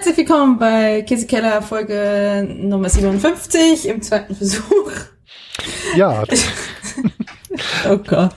Herzlich 0.00 0.16
willkommen 0.16 0.58
bei 0.58 1.02
Käsekeller 1.02 1.60
Folge 1.60 2.48
Nummer 2.48 2.88
57 2.88 3.86
im 3.86 4.00
zweiten 4.00 4.34
Versuch. 4.34 4.92
Ja. 5.94 6.24
oh 7.86 7.98
Gott. 7.98 8.34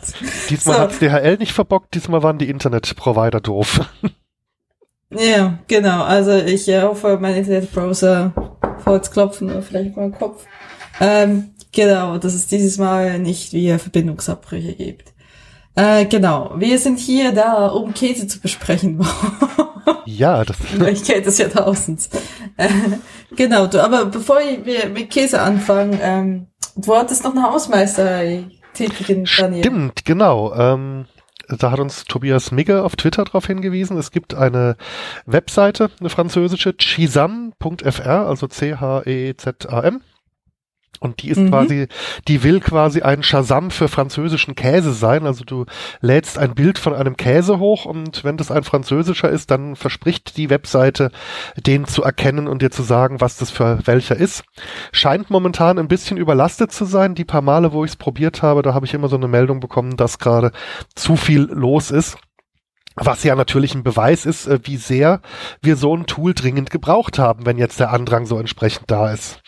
Diesmal 0.50 0.76
so. 0.76 0.82
hat's 0.82 1.00
DHL 1.00 1.38
nicht 1.38 1.54
verbockt, 1.54 1.96
diesmal 1.96 2.22
waren 2.22 2.38
die 2.38 2.50
Internetprovider 2.50 3.40
doof. 3.40 3.80
Ja, 5.10 5.60
genau. 5.70 6.04
Also 6.04 6.34
ich 6.34 6.68
äh, 6.68 6.82
hoffe, 6.82 7.18
mein 7.22 7.36
Internetbrowser 7.36 8.34
Holz 8.86 9.10
klopfen 9.12 9.50
oder 9.50 9.62
vielleicht 9.62 9.96
mal 9.96 10.12
Kopf. 10.12 10.46
Ähm, 11.00 11.52
genau, 11.72 12.18
dass 12.18 12.34
es 12.34 12.48
dieses 12.48 12.78
Mal 12.78 13.20
nicht 13.20 13.54
wieder 13.54 13.80
Verbindungsabbrüche 13.80 14.74
gibt. 14.74 15.13
Äh, 15.76 16.06
genau, 16.06 16.54
wir 16.56 16.78
sind 16.78 17.00
hier 17.00 17.32
da, 17.32 17.68
um 17.68 17.94
Käse 17.94 18.28
zu 18.28 18.40
besprechen. 18.40 19.04
ja, 20.06 20.46
das 20.46 20.58
Ich 20.92 21.04
kenne 21.04 21.24
des 21.24 21.38
Jahrtausends. 21.40 22.10
Äh, 22.58 22.70
genau, 23.36 23.66
du, 23.68 23.84
aber 23.84 24.06
bevor 24.06 24.40
wir 24.40 24.90
mit 24.90 25.10
Käse 25.10 25.42
anfangen, 25.42 26.00
ähm, 26.02 26.48
du 26.76 26.96
hattest 26.96 27.24
noch 27.24 27.32
eine 27.32 27.44
Hausmeisterei 27.44 28.46
tätigen, 28.74 29.26
Daniel. 29.38 29.64
Stimmt, 29.64 30.06
genau. 30.06 30.54
Ähm, 30.54 31.06
da 31.50 31.72
hat 31.72 31.80
uns 31.80 32.06
Tobias 32.06 32.52
Migge 32.52 32.84
auf 32.84 32.96
Twitter 32.96 33.24
darauf 33.24 33.48
hingewiesen. 33.48 33.98
Es 33.98 34.12
gibt 34.12 34.34
eine 34.36 34.78
Webseite, 35.26 35.90
eine 36.00 36.10
französische, 36.10 36.78
chisam.fr, 36.78 38.28
also 38.28 38.48
C-H-E-Z-A-M. 38.48 40.02
Und 41.04 41.22
die 41.22 41.30
ist 41.30 41.38
mhm. 41.38 41.50
quasi, 41.50 41.88
die 42.30 42.44
will 42.44 42.62
quasi 42.62 43.02
ein 43.02 43.24
Shazam 43.24 43.72
für 43.72 43.90
französischen 43.90 44.56
Käse 44.56 44.94
sein. 44.94 45.28
Also 45.28 45.44
du 45.44 45.66
lädst 46.00 46.38
ein 46.38 46.56
Bild 46.56 46.80
von 46.80 46.94
einem 46.94 47.18
Käse 47.18 47.60
hoch 47.60 47.84
und 47.84 48.24
wenn 48.24 48.38
das 48.38 48.52
ein 48.52 48.64
französischer 48.64 49.30
ist, 49.30 49.52
dann 49.52 49.76
verspricht 49.76 50.38
die 50.38 50.50
Webseite, 50.50 51.12
den 51.58 51.84
zu 51.84 52.04
erkennen 52.04 52.48
und 52.48 52.62
dir 52.62 52.72
zu 52.72 52.84
sagen, 52.84 53.20
was 53.20 53.36
das 53.36 53.52
für 53.52 53.80
welcher 53.84 54.16
ist. 54.16 54.46
Scheint 54.94 55.30
momentan 55.30 55.78
ein 55.78 55.90
bisschen 55.90 56.16
überlastet 56.16 56.72
zu 56.72 56.86
sein. 56.86 57.16
Die 57.16 57.26
paar 57.26 57.42
Male, 57.42 57.74
wo 57.74 57.84
ich 57.84 57.92
es 57.92 57.98
probiert 57.98 58.42
habe, 58.42 58.62
da 58.62 58.74
habe 58.74 58.86
ich 58.86 58.94
immer 58.94 59.10
so 59.10 59.18
eine 59.18 59.28
Meldung 59.28 59.60
bekommen, 59.60 59.98
dass 59.98 60.20
gerade 60.20 60.54
zu 60.96 61.18
viel 61.18 61.50
los 61.52 61.92
ist. 61.92 62.18
Was 62.96 63.24
ja 63.24 63.36
natürlich 63.36 63.74
ein 63.74 63.84
Beweis 63.84 64.26
ist, 64.26 64.46
äh, 64.48 64.60
wie 64.64 64.78
sehr 64.78 65.22
wir 65.62 65.76
so 65.76 65.96
ein 65.96 66.06
Tool 66.06 66.34
dringend 66.34 66.70
gebraucht 66.70 67.18
haben, 67.18 67.46
wenn 67.46 67.58
jetzt 67.58 67.80
der 67.80 67.92
Andrang 67.92 68.26
so 68.26 68.38
entsprechend 68.38 68.92
da 68.92 69.12
ist. 69.12 69.42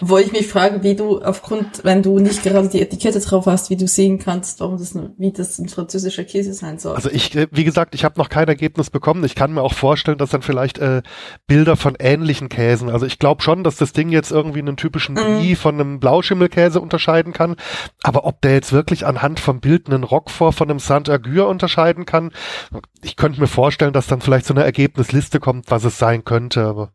Wo 0.00 0.18
ich 0.18 0.32
mich 0.32 0.46
frage, 0.46 0.82
wie 0.82 0.94
du 0.94 1.20
aufgrund, 1.20 1.84
wenn 1.84 2.02
du 2.02 2.18
nicht 2.18 2.42
gerade 2.42 2.68
die 2.68 2.80
Etikette 2.80 3.20
drauf 3.20 3.46
hast, 3.46 3.70
wie 3.70 3.76
du 3.76 3.88
sehen 3.88 4.18
kannst, 4.18 4.60
warum 4.60 4.78
das, 4.78 4.94
wie 5.18 5.32
das 5.32 5.58
ein 5.58 5.68
französischer 5.68 6.24
Käse 6.24 6.54
sein 6.54 6.78
soll. 6.78 6.94
Also 6.94 7.10
ich, 7.10 7.34
äh, 7.34 7.48
wie 7.50 7.64
gesagt, 7.64 7.94
ich 7.94 8.04
habe 8.04 8.18
noch 8.18 8.28
kein 8.28 8.46
Ergebnis 8.46 8.90
bekommen. 8.90 9.24
Ich 9.24 9.34
kann 9.34 9.52
mir 9.52 9.62
auch 9.62 9.74
vorstellen, 9.74 10.18
dass 10.18 10.30
dann 10.30 10.42
vielleicht 10.42 10.78
äh, 10.78 11.02
Bilder 11.46 11.76
von 11.76 11.96
ähnlichen 11.98 12.48
Käsen. 12.48 12.88
Also 12.88 13.06
ich 13.06 13.18
glaube 13.18 13.42
schon, 13.42 13.64
dass 13.64 13.76
das 13.76 13.92
Ding 13.92 14.10
jetzt 14.10 14.30
irgendwie 14.30 14.60
einen 14.60 14.76
typischen 14.76 15.16
mhm. 15.16 15.56
von 15.56 15.74
einem 15.74 15.98
Blauschimmelkäse 15.98 16.80
unterscheiden 16.80 17.32
kann. 17.32 17.56
Aber 18.02 18.24
ob 18.24 18.40
der 18.42 18.52
jetzt 18.52 18.72
wirklich 18.72 19.06
anhand 19.06 19.40
vom 19.40 19.60
Bild 19.60 19.88
einen 19.88 20.04
Roquefort 20.04 20.52
von 20.52 20.70
einem 20.70 20.78
Saint-Agur 20.78 21.48
unterscheiden 21.48 22.06
kann, 22.06 22.32
ich 23.02 23.16
könnte 23.16 23.40
mir 23.40 23.46
vorstellen, 23.46 23.92
dass 23.92 24.06
dann 24.06 24.20
vielleicht 24.20 24.46
so 24.46 24.54
eine 24.54 24.64
Ergebnisliste 24.64 25.40
kommt, 25.40 25.70
was 25.70 25.84
es 25.84 25.98
sein 25.98 26.24
könnte, 26.24 26.64
aber. 26.64 26.92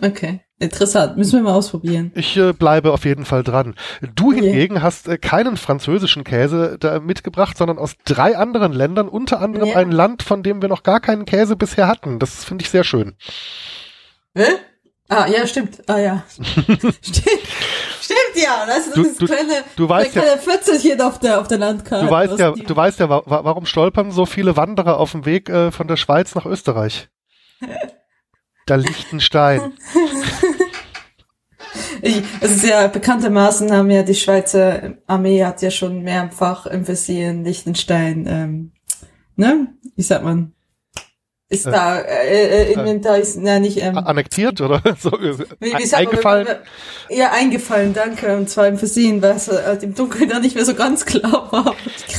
Okay. 0.00 0.40
Interessant, 0.58 1.18
müssen 1.18 1.40
wir 1.40 1.42
mal 1.42 1.54
ausprobieren. 1.54 2.12
Ich 2.14 2.34
äh, 2.38 2.54
bleibe 2.54 2.92
auf 2.92 3.04
jeden 3.04 3.26
Fall 3.26 3.42
dran. 3.42 3.74
Du 4.14 4.28
okay. 4.28 4.40
hingegen 4.40 4.82
hast 4.82 5.06
äh, 5.06 5.18
keinen 5.18 5.58
französischen 5.58 6.24
Käse 6.24 6.78
da 6.80 6.98
mitgebracht, 6.98 7.58
sondern 7.58 7.76
aus 7.76 7.94
drei 8.06 8.38
anderen 8.38 8.72
Ländern, 8.72 9.08
unter 9.08 9.40
anderem 9.40 9.68
ja. 9.68 9.76
ein 9.76 9.92
Land, 9.92 10.22
von 10.22 10.42
dem 10.42 10.62
wir 10.62 10.70
noch 10.70 10.82
gar 10.82 11.00
keinen 11.00 11.26
Käse 11.26 11.56
bisher 11.56 11.88
hatten. 11.88 12.18
Das 12.18 12.42
finde 12.44 12.64
ich 12.64 12.70
sehr 12.70 12.84
schön. 12.84 13.16
Hä? 14.34 14.46
Ah, 15.08 15.26
ja, 15.26 15.46
stimmt. 15.46 15.88
Ah, 15.88 15.98
ja. 15.98 16.24
stimmt. 16.28 16.94
Stimmt, 18.00 18.36
ja. 18.36 18.66
Das 18.66 18.86
ist 18.86 18.96
du, 18.96 19.04
das 19.04 19.18
kleine, 19.18 19.64
du 19.76 19.88
weißt 19.88 20.12
kleine 20.12 20.30
ja, 20.30 20.36
14 20.36 20.80
hier 20.80 21.06
auf 21.06 21.18
der, 21.18 21.40
auf 21.40 21.48
der 21.48 21.58
Landkarte. 21.58 22.06
Du 22.06 22.10
weißt 22.10 22.38
ja, 22.38 22.52
du 22.52 22.76
weißt 22.76 23.00
ja, 23.00 23.08
wa 23.08 23.22
warum 23.26 23.66
stolpern 23.66 24.10
so 24.10 24.26
viele 24.26 24.56
Wanderer 24.56 24.98
auf 24.98 25.12
dem 25.12 25.24
Weg 25.24 25.48
äh, 25.48 25.70
von 25.70 25.86
der 25.86 25.96
Schweiz 25.96 26.34
nach 26.34 26.46
Österreich? 26.46 27.08
da 28.66 28.74
Liechtenstein. 28.74 29.72
ich, 32.02 32.22
es 32.40 32.50
ist 32.50 32.64
ja 32.64 32.88
bekanntermaßen 32.88 33.72
haben 33.72 33.90
ja 33.90 34.02
die 34.02 34.14
Schweizer 34.14 34.94
Armee 35.06 35.44
hat 35.44 35.62
ja 35.62 35.70
schon 35.70 36.02
mehrfach 36.02 36.66
im 36.66 36.86
Visier 36.86 37.32
Liechtenstein, 37.32 38.26
ähm, 38.28 38.72
ne? 39.36 39.68
Wie 39.94 40.02
sagt 40.02 40.24
man? 40.24 40.52
Ist 41.48 41.66
äh, 41.66 41.70
da 41.70 41.98
äh, 42.00 42.64
äh, 42.64 42.72
Inventar 42.72 43.18
ist 43.18 43.38
na 43.38 43.58
nicht 43.58 43.80
ähm, 43.80 43.98
annektiert 43.98 44.60
oder 44.60 44.82
so 44.98 45.12
wie, 45.12 45.38
wie 45.60 45.94
eingefallen? 45.94 46.46
man, 46.46 47.16
ja 47.16 47.32
eingefallen 47.32 47.92
danke 47.94 48.36
und 48.36 48.50
zwar 48.50 48.66
im 48.66 48.78
Versehen 48.78 49.22
weil 49.22 49.36
es 49.36 49.48
äh, 49.48 49.78
im 49.82 49.94
Dunkeln 49.94 50.28
da 50.28 50.40
nicht 50.40 50.56
mehr 50.56 50.64
so 50.64 50.74
ganz 50.74 51.04
klar 51.04 51.48
war 51.52 51.74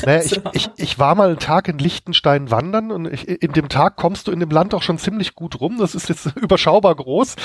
naja, 0.06 0.22
ich, 0.24 0.42
ich, 0.54 0.70
ich 0.78 1.00
war 1.00 1.16
mal 1.16 1.30
einen 1.30 1.40
Tag 1.40 1.68
in 1.68 1.78
Liechtenstein 1.78 2.52
wandern 2.52 2.92
und 2.92 3.12
ich, 3.12 3.28
in 3.28 3.54
dem 3.54 3.70
Tag 3.70 3.96
kommst 3.96 4.28
du 4.28 4.32
in 4.32 4.40
dem 4.40 4.50
Land 4.50 4.74
auch 4.74 4.82
schon 4.82 4.98
ziemlich 4.98 5.36
gut 5.36 5.60
rum. 5.60 5.78
Das 5.80 5.96
ist 5.96 6.10
jetzt 6.10 6.26
überschaubar 6.36 6.96
groß. 6.96 7.36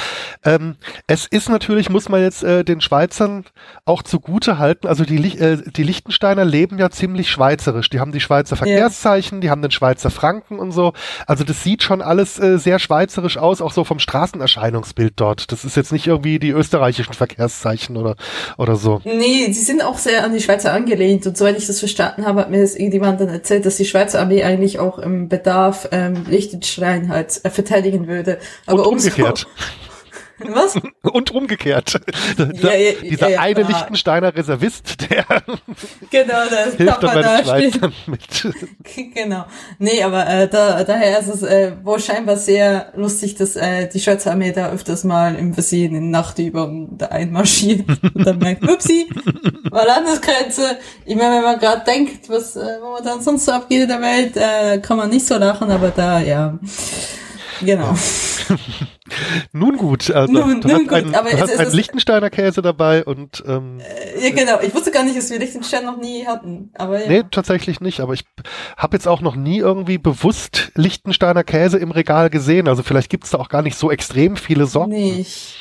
Ähm, 0.45 0.77
es 1.07 1.27
ist 1.27 1.49
natürlich 1.49 1.91
muss 1.91 2.09
man 2.09 2.21
jetzt 2.21 2.43
äh, 2.43 2.65
den 2.65 2.81
Schweizern 2.81 3.45
auch 3.85 4.03
zugute 4.03 4.59
halten. 4.59 4.87
Also 4.87 5.05
die 5.05 5.17
äh, 5.39 5.63
die 5.71 5.83
Liechtensteiner 5.83 6.45
leben 6.45 6.79
ja 6.79 6.91
ziemlich 6.91 7.31
schweizerisch. 7.31 7.91
Die 7.91 8.01
haben 8.01 8.13
die 8.13 8.21
Schweizer 8.21 8.57
Verkehrszeichen 8.57 9.39
ja. 9.39 9.41
die 9.41 9.51
haben 9.51 9.63
den 9.63 9.71
Schweizer 9.71 10.11
Franken 10.11 10.59
und 10.59 10.73
so. 10.73 10.93
Also 11.27 11.45
das 11.45 11.63
sieht 11.63 11.72
sieht 11.73 11.83
schon 11.83 12.03
alles 12.03 12.39
äh, 12.39 12.59
sehr 12.59 12.79
schweizerisch 12.79 13.39
aus, 13.39 13.63
auch 13.63 13.73
so 13.73 13.85
vom 13.85 13.99
Straßenerscheinungsbild 13.99 15.15
dort. 15.17 15.51
Das 15.53 15.65
ist 15.65 15.75
jetzt 15.75 15.91
nicht 15.91 16.07
irgendwie 16.07 16.39
die 16.39 16.51
österreichischen 16.51 17.15
Verkehrszeichen 17.15 17.97
oder, 17.97 18.17
oder 18.59 18.77
so. 18.77 19.01
Nee, 19.05 19.51
sie 19.53 19.63
sind 19.63 19.83
auch 19.83 19.97
sehr 19.97 20.23
an 20.23 20.35
die 20.35 20.41
Schweizer 20.41 20.75
angelehnt. 20.75 21.27
Und 21.27 21.39
soweit 21.39 21.57
ich 21.57 21.67
das 21.67 21.79
verstanden 21.79 22.27
habe, 22.27 22.41
hat 22.41 22.51
mir 22.51 22.61
das 22.61 22.75
irgendjemand 22.75 23.23
dann 23.23 23.29
erzählt, 23.29 23.65
dass 23.65 23.77
die 23.77 23.87
Schweizer 23.87 24.21
Armee 24.21 24.45
eigentlich 24.45 24.81
auch 24.81 24.99
im 24.99 25.31
Bedarf 25.31 25.89
ähm, 25.93 26.27
Liechtenstein 26.29 27.09
halt 27.09 27.41
äh, 27.43 27.49
verteidigen 27.49 28.07
würde. 28.07 28.39
Aber 28.67 28.87
umgekehrt. 28.87 29.47
Was? 30.39 30.79
Und 31.03 31.31
umgekehrt. 31.31 32.01
Ja, 32.39 32.73
ja, 32.73 32.93
Dieser 33.03 33.29
ja, 33.29 33.41
eine 33.41 33.63
Lichtensteiner 33.63 34.35
Reservist, 34.35 35.11
der 35.11 35.25
genau, 36.11 36.49
der 36.51 36.73
hilft 36.77 37.03
dann 37.03 37.15
bei 37.15 37.23
den 37.23 37.45
Schweizern 37.45 37.93
mit. 38.07 38.55
Genau. 39.15 39.45
Nee, 39.79 40.03
aber 40.03 40.27
äh, 40.27 40.49
da, 40.49 40.83
daher 40.85 41.19
ist 41.21 41.29
es 41.29 41.43
äh, 41.43 41.73
wohl 41.83 42.01
scheinbar 42.01 42.37
sehr 42.37 42.93
lustig, 42.97 43.37
dass 43.37 43.57
äh, 43.57 43.89
die 43.89 44.01
Schweizer 44.01 44.33
Armee 44.33 44.53
da 44.53 44.71
öfters 44.71 45.05
mal 45.05 45.35
im 45.35 45.55
Versehen 45.55 45.95
in 45.95 46.11
Nachtübungen 46.11 46.99
da 46.99 47.07
einmarschiert 47.07 47.87
und 47.89 48.27
dann 48.27 48.39
merkt, 48.39 48.69
upsi, 48.69 49.09
war 49.71 49.87
Landesgrenze. 49.87 50.79
Ich 51.05 51.17
meine, 51.17 51.37
wenn 51.37 51.43
man 51.43 51.59
gerade 51.59 51.85
denkt, 51.85 52.29
was 52.29 52.57
äh, 52.57 52.79
momentan 52.81 53.21
sonst 53.21 53.45
so 53.45 53.53
abgeht 53.53 53.83
in 53.83 53.89
der 53.89 54.01
Welt, 54.01 54.37
äh, 54.37 54.79
kann 54.79 54.97
man 54.97 55.11
nicht 55.11 55.27
so 55.27 55.37
lachen, 55.37 55.71
aber 55.71 55.91
da, 55.91 56.21
ja. 56.21 56.59
Genau. 57.65 57.95
nun 59.53 59.77
gut, 59.77 60.11
also 60.11 60.33
nun, 60.33 60.61
du 60.61 60.69
nun 60.69 60.87
hast, 60.87 60.93
einen, 60.93 61.15
aber 61.15 61.31
du 61.31 61.41
hast 61.41 61.59
einen 61.59 61.73
Lichtensteiner 61.73 62.31
Käse 62.31 62.63
dabei 62.63 63.05
und 63.05 63.43
ähm, 63.47 63.79
äh, 63.81 64.29
ja 64.29 64.35
genau. 64.35 64.61
Ich 64.61 64.75
wusste 64.75 64.91
gar 64.91 65.05
nicht, 65.05 65.17
dass 65.17 65.31
wir 65.31 65.39
Lichtenstein 65.39 65.85
noch 65.85 65.99
nie 65.99 66.27
hatten. 66.27 66.71
Aber 66.75 67.01
ja. 67.01 67.09
Nee, 67.09 67.23
tatsächlich 67.31 67.81
nicht. 67.81 68.01
Aber 68.01 68.15
ich 68.15 68.25
habe 68.77 68.97
jetzt 68.97 69.07
auch 69.07 69.21
noch 69.21 69.37
nie 69.37 69.59
irgendwie 69.59 69.99
bewusst 69.99 70.73
Lichtensteiner 70.75 71.45
Käse 71.45 71.79
im 71.79 71.91
Regal 71.91 72.31
gesehen. 72.31 72.69
Also 72.69 72.83
vielleicht 72.83 73.11
gibt 73.11 73.25
es 73.25 73.31
da 73.31 73.39
auch 73.39 73.49
gar 73.49 73.63
nicht 73.63 73.77
so 73.77 73.91
extrem 73.91 74.37
viele 74.37 74.67
Sorten. 74.67 74.91
Nicht. 74.91 75.57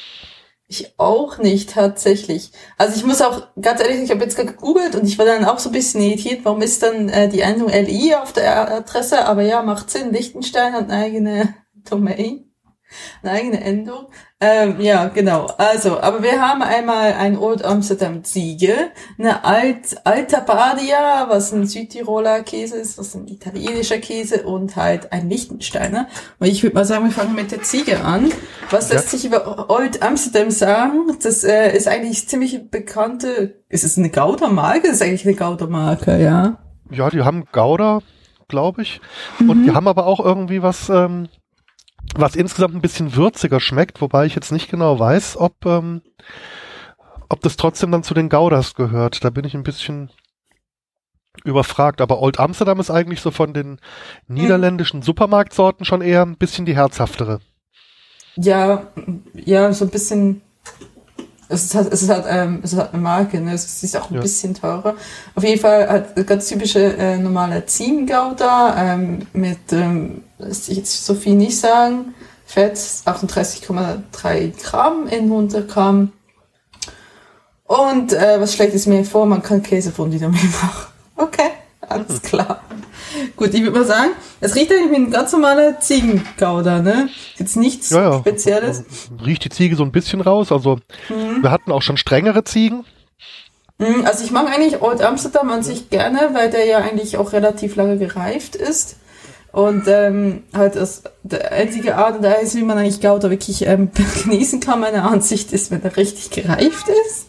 Ich 0.71 0.93
auch 0.97 1.37
nicht, 1.37 1.71
tatsächlich. 1.71 2.51
Also 2.77 2.95
ich 2.95 3.03
muss 3.03 3.21
auch, 3.21 3.47
ganz 3.61 3.81
ehrlich, 3.81 4.03
ich 4.03 4.09
habe 4.09 4.23
jetzt 4.23 4.37
gegoogelt 4.37 4.95
und 4.95 5.05
ich 5.05 5.19
war 5.19 5.25
dann 5.25 5.43
auch 5.43 5.59
so 5.59 5.67
ein 5.67 5.73
bisschen 5.73 5.99
irritiert, 5.99 6.45
warum 6.45 6.61
ist 6.61 6.81
dann 6.81 7.09
äh, 7.09 7.27
die 7.27 7.41
Endung 7.41 7.67
LI 7.67 8.15
auf 8.15 8.31
der 8.31 8.75
Adresse, 8.75 9.25
aber 9.25 9.41
ja, 9.41 9.63
macht 9.63 9.89
Sinn, 9.89 10.13
Lichtenstein 10.13 10.71
hat 10.71 10.89
eine 10.89 11.03
eigene 11.03 11.55
Domain. 11.89 12.51
Eine 13.23 13.31
eigene 13.31 13.63
Endung. 13.63 14.07
Ähm, 14.39 14.81
ja, 14.81 15.07
genau. 15.07 15.47
Also, 15.57 15.99
aber 15.99 16.23
wir 16.23 16.41
haben 16.41 16.61
einmal 16.61 17.13
ein 17.13 17.37
Old 17.37 17.63
Amsterdam 17.63 18.23
Ziege, 18.23 18.73
eine 19.17 19.43
Alt, 19.45 19.95
Alta 20.03 20.39
Badia, 20.39 21.27
was 21.29 21.53
ein 21.53 21.67
Südtiroler 21.67 22.41
Käse 22.41 22.77
ist, 22.77 22.97
was 22.97 23.15
ein 23.15 23.27
italienischer 23.27 23.99
Käse 23.99 24.43
und 24.43 24.75
halt 24.75 25.11
ein 25.13 25.29
Lichtensteiner. 25.29 26.07
Und 26.39 26.47
ich 26.47 26.63
würde 26.63 26.75
mal 26.75 26.85
sagen, 26.85 27.05
wir 27.05 27.11
fangen 27.11 27.35
mit 27.35 27.51
der 27.51 27.61
Ziege 27.61 28.03
an. 28.03 28.31
Was 28.71 28.89
ja. 28.89 28.95
lässt 28.95 29.11
sich 29.11 29.25
über 29.25 29.69
Old 29.69 30.01
Amsterdam 30.01 30.51
sagen? 30.51 31.17
Das 31.21 31.43
äh, 31.43 31.75
ist 31.75 31.87
eigentlich 31.87 32.27
ziemlich 32.27 32.69
bekannte, 32.69 33.61
ist 33.69 33.83
es 33.83 33.97
eine 33.97 34.09
Gouda-Marke? 34.09 34.87
Das 34.87 34.97
ist 34.97 35.01
eigentlich 35.01 35.25
eine 35.25 35.35
Gouda-Marke, 35.35 36.21
ja. 36.21 36.57
Ja, 36.89 37.09
die 37.09 37.21
haben 37.21 37.45
Gouda, 37.53 37.99
glaube 38.47 38.81
ich. 38.81 38.99
Mhm. 39.39 39.49
Und 39.49 39.63
die 39.63 39.71
haben 39.71 39.87
aber 39.87 40.07
auch 40.07 40.19
irgendwie 40.19 40.61
was, 40.61 40.89
ähm, 40.89 41.29
was 42.15 42.35
insgesamt 42.35 42.75
ein 42.75 42.81
bisschen 42.81 43.15
würziger 43.15 43.59
schmeckt, 43.59 44.01
wobei 44.01 44.25
ich 44.25 44.35
jetzt 44.35 44.51
nicht 44.51 44.69
genau 44.69 44.99
weiß, 44.99 45.37
ob, 45.37 45.65
ähm, 45.65 46.01
ob 47.29 47.41
das 47.41 47.57
trotzdem 47.57 47.91
dann 47.91 48.03
zu 48.03 48.13
den 48.13 48.29
Goudas 48.29 48.75
gehört. 48.75 49.23
Da 49.23 49.29
bin 49.29 49.45
ich 49.45 49.53
ein 49.53 49.63
bisschen 49.63 50.09
überfragt. 51.43 52.01
Aber 52.01 52.21
Old 52.21 52.39
Amsterdam 52.39 52.79
ist 52.79 52.91
eigentlich 52.91 53.21
so 53.21 53.31
von 53.31 53.53
den 53.53 53.79
niederländischen 54.27 55.01
Supermarktsorten 55.01 55.85
schon 55.85 56.01
eher 56.01 56.23
ein 56.23 56.37
bisschen 56.37 56.65
die 56.65 56.75
herzhaftere. 56.75 57.39
Ja, 58.35 58.87
ja, 59.33 59.73
so 59.73 59.85
ein 59.85 59.91
bisschen. 59.91 60.41
Es 61.51 61.65
ist 61.65 61.75
halt, 61.75 61.91
es 61.93 62.01
ist 62.01 62.09
halt, 62.09 62.25
ähm, 62.27 62.61
es 62.63 62.73
ist 62.73 62.79
halt 62.79 62.93
eine 62.93 63.01
Marke, 63.01 63.39
ne? 63.41 63.53
Es 63.53 63.83
ist 63.83 63.95
auch 63.97 64.09
ein 64.09 64.15
Ja. 64.15 64.21
bisschen 64.21 64.53
teurer. 64.53 64.95
Auf 65.35 65.43
jeden 65.43 65.59
Fall 65.59 65.87
halt 65.87 66.27
ganz 66.27 66.47
typische 66.47 66.95
äh, 66.97 67.17
normale 67.17 67.65
Ziehengouda 67.65 68.75
ähm, 68.77 69.27
mit, 69.33 69.59
ähm, 69.71 70.23
lässt 70.37 70.65
sich 70.65 70.77
jetzt 70.77 71.05
so 71.05 71.13
viel 71.13 71.35
nicht 71.35 71.59
sagen, 71.59 72.13
Fett 72.45 72.75
38,3 72.77 74.53
Gramm 74.63 75.07
in 75.07 75.23
100 75.25 75.67
Gramm. 75.69 76.11
Und 77.65 78.11
äh, 78.13 78.39
was 78.41 78.53
schlägt 78.53 78.75
es 78.75 78.85
mir 78.85 79.05
vor? 79.05 79.25
Man 79.25 79.41
kann 79.41 79.63
Käsefondue 79.63 80.19
damit 80.19 80.43
machen. 80.43 80.87
Okay, 81.17 81.51
alles 81.91 82.21
klar. 82.21 82.61
Gut, 83.35 83.53
ich 83.53 83.61
würde 83.61 83.79
mal 83.79 83.85
sagen, 83.85 84.11
es 84.39 84.55
riecht 84.55 84.71
eigentlich 84.71 84.91
wie 84.91 84.95
ein 84.95 85.11
ganz 85.11 85.31
normaler 85.33 85.79
Ziegengouda, 85.79 86.79
ne? 86.81 87.09
Jetzt 87.37 87.57
nichts 87.57 87.89
Ja, 87.89 88.11
ja. 88.11 88.19
Spezielles. 88.19 88.83
Riecht 89.25 89.43
die 89.43 89.49
Ziege 89.49 89.75
so 89.75 89.83
ein 89.83 89.91
bisschen 89.91 90.21
raus. 90.21 90.51
Also 90.51 90.79
wir 91.41 91.51
hatten 91.51 91.71
auch 91.71 91.81
schon 91.81 91.97
strengere 91.97 92.43
Ziegen. 92.43 92.85
Mm, 93.79 94.05
Also 94.05 94.23
ich 94.23 94.31
mag 94.31 94.47
eigentlich 94.47 94.81
Old 94.81 95.01
Amsterdam 95.01 95.49
an 95.49 95.63
sich 95.63 95.89
gerne, 95.89 96.29
weil 96.33 96.49
der 96.49 96.65
ja 96.65 96.77
eigentlich 96.77 97.17
auch 97.17 97.33
relativ 97.33 97.75
lange 97.75 97.97
gereift 97.97 98.55
ist. 98.55 98.95
Und 99.51 99.83
ähm, 99.87 100.43
halt 100.53 100.77
das 100.77 101.03
der 101.23 101.51
einzige 101.51 101.97
Art 101.97 102.17
und 102.19 102.23
Weise, 102.23 102.57
wie 102.57 102.63
man 102.63 102.77
eigentlich 102.77 103.01
Gouda 103.01 103.29
wirklich 103.29 103.65
ähm, 103.67 103.91
genießen 104.23 104.61
kann, 104.61 104.79
meiner 104.79 105.03
Ansicht 105.11 105.51
ist, 105.51 105.71
wenn 105.71 105.83
er 105.83 105.97
richtig 105.97 106.29
gereift 106.29 106.85
ist. 107.07 107.27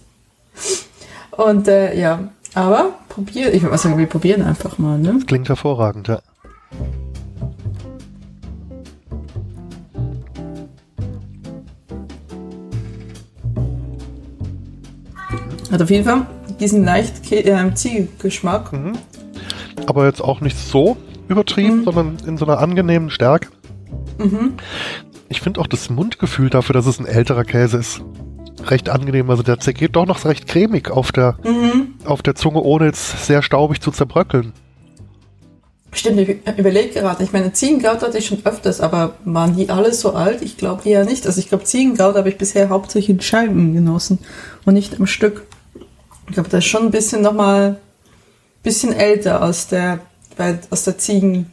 Und 1.32 1.66
äh, 1.66 1.98
ja, 1.98 2.28
aber 2.54 2.90
probier, 3.08 3.52
ich 3.52 3.62
würde 3.62 3.70
mal 3.72 3.78
sagen, 3.78 3.98
wir 3.98 4.06
probieren 4.06 4.42
einfach 4.42 4.78
mal, 4.78 4.98
ne? 4.98 5.18
Klingt 5.26 5.48
hervorragend, 5.48 6.08
ja. 6.08 6.20
Hat 15.70 15.80
auf 15.82 15.90
jeden 15.90 16.04
Fall 16.04 16.26
diesen 16.60 16.84
leicht 16.84 17.24
Kä- 17.24 17.44
ähm, 17.46 17.74
Ziegegeschmack. 17.74 18.72
Aber 19.86 20.06
jetzt 20.06 20.22
auch 20.22 20.40
nicht 20.40 20.56
so 20.58 20.96
übertrieben, 21.28 21.78
Mhm. 21.80 21.84
sondern 21.84 22.16
in 22.26 22.36
so 22.36 22.44
einer 22.44 22.58
angenehmen 22.58 23.10
Stärke. 23.10 23.48
Ich 25.28 25.40
finde 25.40 25.60
auch 25.60 25.66
das 25.66 25.88
Mundgefühl 25.90 26.50
dafür, 26.50 26.74
dass 26.74 26.86
es 26.86 26.98
ein 27.00 27.06
älterer 27.06 27.44
Käse 27.44 27.78
ist, 27.78 28.02
recht 28.70 28.88
angenehm. 28.88 29.30
Also 29.30 29.42
der 29.42 29.58
zergeht 29.60 29.96
doch 29.96 30.06
noch 30.06 30.24
recht 30.24 30.46
cremig 30.46 30.90
auf 30.90 31.12
der, 31.12 31.36
Mhm. 31.44 31.94
auf 32.04 32.22
der 32.22 32.34
Zunge, 32.34 32.60
ohne 32.62 32.86
jetzt 32.86 33.26
sehr 33.26 33.42
staubig 33.42 33.80
zu 33.80 33.90
zerbröckeln. 33.90 34.52
Stimmt, 35.94 36.20
ich 36.20 36.38
überlege 36.56 36.88
gerade. 37.00 37.22
Ich 37.22 37.32
meine, 37.34 37.52
Ziegengouda 37.52 38.06
hatte 38.06 38.16
ich 38.18 38.26
schon 38.26 38.44
öfters, 38.46 38.80
aber 38.80 39.14
waren 39.26 39.56
die 39.56 39.68
alle 39.68 39.92
so 39.92 40.14
alt? 40.14 40.40
Ich 40.40 40.56
glaube 40.56 40.88
eher 40.88 41.04
nicht. 41.04 41.26
Also 41.26 41.38
ich 41.38 41.48
glaube, 41.50 41.64
Ziegengouda 41.64 42.18
habe 42.18 42.30
ich 42.30 42.38
bisher 42.38 42.70
hauptsächlich 42.70 43.10
in 43.10 43.20
Scheiben 43.20 43.74
genossen 43.74 44.18
und 44.64 44.72
nicht 44.72 44.98
am 44.98 45.06
Stück. 45.06 45.42
Ich 46.28 46.34
glaube, 46.34 46.48
das 46.48 46.64
ist 46.64 46.70
schon 46.70 46.84
ein 46.84 46.90
bisschen 46.92 47.20
nochmal, 47.20 47.78
bisschen 48.62 48.94
älter 48.94 49.42
als 49.42 49.68
der, 49.68 49.98
weil, 50.38 50.60
aus 50.70 50.84
der 50.84 50.96
Ziegen, 50.96 51.50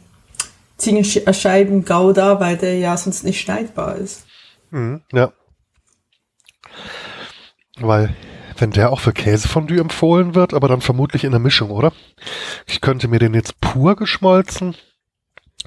Ziegenscheiben 0.78 1.84
Gouda, 1.84 2.40
weil 2.40 2.56
der 2.56 2.78
ja 2.78 2.96
sonst 2.96 3.24
nicht 3.24 3.40
schneidbar 3.42 3.96
ist. 3.96 4.24
Mhm, 4.70 5.02
ja. 5.12 5.32
Weil, 7.80 8.14
wenn 8.58 8.70
der 8.70 8.92
auch 8.92 9.00
für 9.00 9.12
Käsefondue 9.12 9.80
empfohlen 9.80 10.34
wird, 10.34 10.54
aber 10.54 10.68
dann 10.68 10.80
vermutlich 10.80 11.24
in 11.24 11.30
der 11.30 11.40
Mischung, 11.40 11.70
oder? 11.70 11.92
Ich 12.66 12.80
könnte 12.80 13.08
mir 13.08 13.18
den 13.18 13.34
jetzt 13.34 13.60
pur 13.60 13.96
geschmolzen 13.96 14.74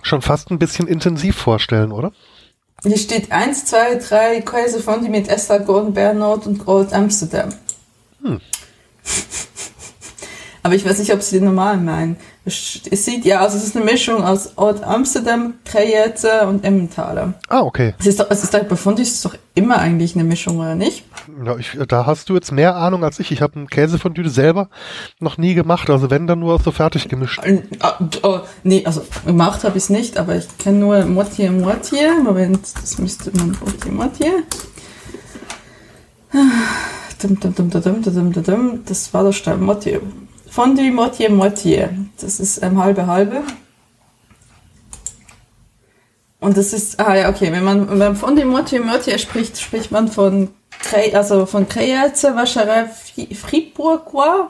schon 0.01 0.21
fast 0.21 0.51
ein 0.51 0.59
bisschen 0.59 0.87
intensiv 0.87 1.35
vorstellen, 1.35 1.91
oder? 1.91 2.13
Hier 2.83 2.97
steht 2.97 3.31
1, 3.31 3.65
2, 3.65 3.95
3 3.95 4.41
Käsefondue 4.41 5.09
mit 5.09 5.29
Estragon, 5.29 5.93
Bernard 5.93 6.47
und 6.47 6.67
Old 6.67 6.91
Amsterdam. 6.93 7.49
Hm. 8.21 8.41
Aber 10.63 10.75
ich 10.75 10.85
weiß 10.85 10.99
nicht, 10.99 11.13
ob 11.13 11.21
sie 11.21 11.39
den 11.39 11.45
normalen 11.45 11.85
meinen. 11.85 12.17
Es 12.45 13.05
sieht 13.05 13.23
ja 13.23 13.39
aus, 13.39 13.53
es 13.53 13.63
ist 13.63 13.77
eine 13.77 13.85
Mischung 13.85 14.21
aus 14.21 14.57
Old 14.57 14.83
Amsterdam, 14.83 15.53
Krejetse 15.63 16.45
und 16.45 16.65
Emmentaler. 16.65 17.35
Ah, 17.47 17.61
okay. 17.61 17.95
Es 17.99 18.05
ist 18.05 18.19
doch, 18.19 18.29
es 18.29 18.43
ist 18.43 18.53
doch, 18.53 18.61
bei 18.65 18.75
Fondue 18.75 19.01
ist 19.01 19.13
es 19.13 19.21
doch 19.21 19.35
immer 19.55 19.77
eigentlich 19.77 20.13
eine 20.15 20.25
Mischung, 20.25 20.59
oder 20.59 20.75
nicht? 20.75 21.05
Ja, 21.45 21.55
ich, 21.55 21.77
da 21.87 22.05
hast 22.05 22.27
du 22.27 22.33
jetzt 22.35 22.51
mehr 22.51 22.75
Ahnung 22.75 23.05
als 23.05 23.19
ich. 23.21 23.31
Ich 23.31 23.41
habe 23.41 23.55
einen 23.55 23.67
Käsefondue 23.67 24.27
selber 24.27 24.67
noch 25.21 25.37
nie 25.37 25.53
gemacht. 25.53 25.89
Also 25.89 26.09
wenn, 26.09 26.27
dann 26.27 26.39
nur 26.39 26.59
so 26.59 26.71
fertig 26.71 27.07
gemischt. 27.07 27.41
Ah, 27.79 27.93
Oh, 28.23 28.39
nee, 28.63 28.85
also 28.85 29.05
gemacht 29.25 29.63
habe 29.63 29.77
ich 29.77 29.85
es 29.85 29.89
nicht, 29.89 30.17
aber 30.17 30.35
ich 30.35 30.45
kenne 30.57 30.79
nur 30.79 30.97
Moitié 30.97 31.49
Moitié. 31.49 32.21
Moment, 32.21 32.59
das 32.81 32.97
müsste 32.97 33.31
man 33.37 33.55
dum, 37.21 38.33
dum, 38.33 38.43
dum. 38.43 38.79
Das 38.85 39.13
war 39.13 39.23
der 39.23 39.31
Stein 39.31 39.61
Moitié. 39.63 40.01
Fondue 40.53 40.91
Moitié 40.91 41.29
Moitié. 41.29 41.89
Das 42.21 42.39
ist 42.39 42.61
ähm, 42.61 42.77
halbe 42.77 43.07
halbe. 43.07 43.41
Und 46.39 46.57
das 46.57 46.73
ist, 46.73 46.99
ah 46.99 47.15
ja, 47.15 47.29
okay, 47.29 47.51
wenn 47.51 47.63
man 47.63 47.97
beim 47.97 48.15
Fondue 48.15 48.45
Moitié 48.45 48.79
Moitié 48.79 49.17
spricht, 49.17 49.59
spricht 49.59 49.89
man 49.91 50.09
von 50.09 50.49
Cre 50.79 51.15
also 51.15 51.47
von 51.47 51.65
Vacherin 51.67 52.87
Fri- 52.87 53.33
Fribourgois. 53.33 54.49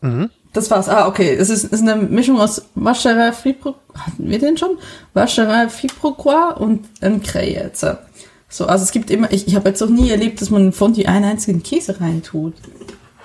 Mhm. 0.00 0.30
Das 0.54 0.70
war's. 0.70 0.88
Ah, 0.88 1.06
okay. 1.06 1.34
Es 1.34 1.50
ist, 1.50 1.64
ist 1.64 1.82
eine 1.82 1.96
Mischung 1.96 2.40
aus 2.40 2.62
Vacherin 2.74 3.34
Fribourg, 3.34 3.76
hatten 3.94 4.30
wir 4.30 4.38
den 4.38 4.56
schon? 4.56 4.78
Vacherin 5.12 5.68
Fribourgois 5.68 6.54
und 6.56 6.88
ein 7.02 7.22
Créaze. 7.22 7.98
So, 8.48 8.64
also 8.64 8.84
es 8.84 8.92
gibt 8.92 9.10
immer, 9.10 9.30
ich, 9.32 9.46
ich 9.46 9.54
habe 9.54 9.68
jetzt 9.68 9.82
noch 9.82 9.90
nie 9.90 10.08
erlebt, 10.08 10.40
dass 10.40 10.48
man 10.48 10.62
in 10.62 10.72
Fondue 10.72 11.06
einen 11.06 11.26
einzigen 11.26 11.62
Käse 11.62 12.00
reintut. 12.00 12.54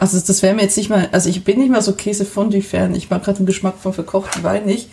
Also 0.04 0.20
das 0.20 0.44
wäre 0.44 0.54
mir 0.54 0.64
jetzt 0.64 0.76
nicht 0.76 0.90
mal, 0.90 1.08
also 1.14 1.30
ich 1.30 1.46
bin 1.46 1.60
nicht 1.60 1.72
mal 1.72 1.82
so 1.82 1.94
Käse-Fondue-Fan. 1.94 2.94
Ich 2.94 3.10
mag 3.10 3.24
gerade 3.24 3.38
den 3.38 3.46
Geschmack 3.46 3.76
von 3.78 3.94
verkochten 3.94 4.44
Wein 4.44 4.66
nicht. 4.66 4.90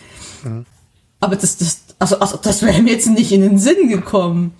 Aber 1.19 1.35
das, 1.35 1.57
das, 1.57 1.81
also, 1.99 2.17
also 2.19 2.37
das 2.41 2.61
wäre 2.61 2.81
mir 2.81 2.93
jetzt 2.93 3.09
nicht 3.09 3.29
in 3.33 3.41
den 3.41 3.57
Sinn 3.57 3.89
gekommen. 3.89 4.53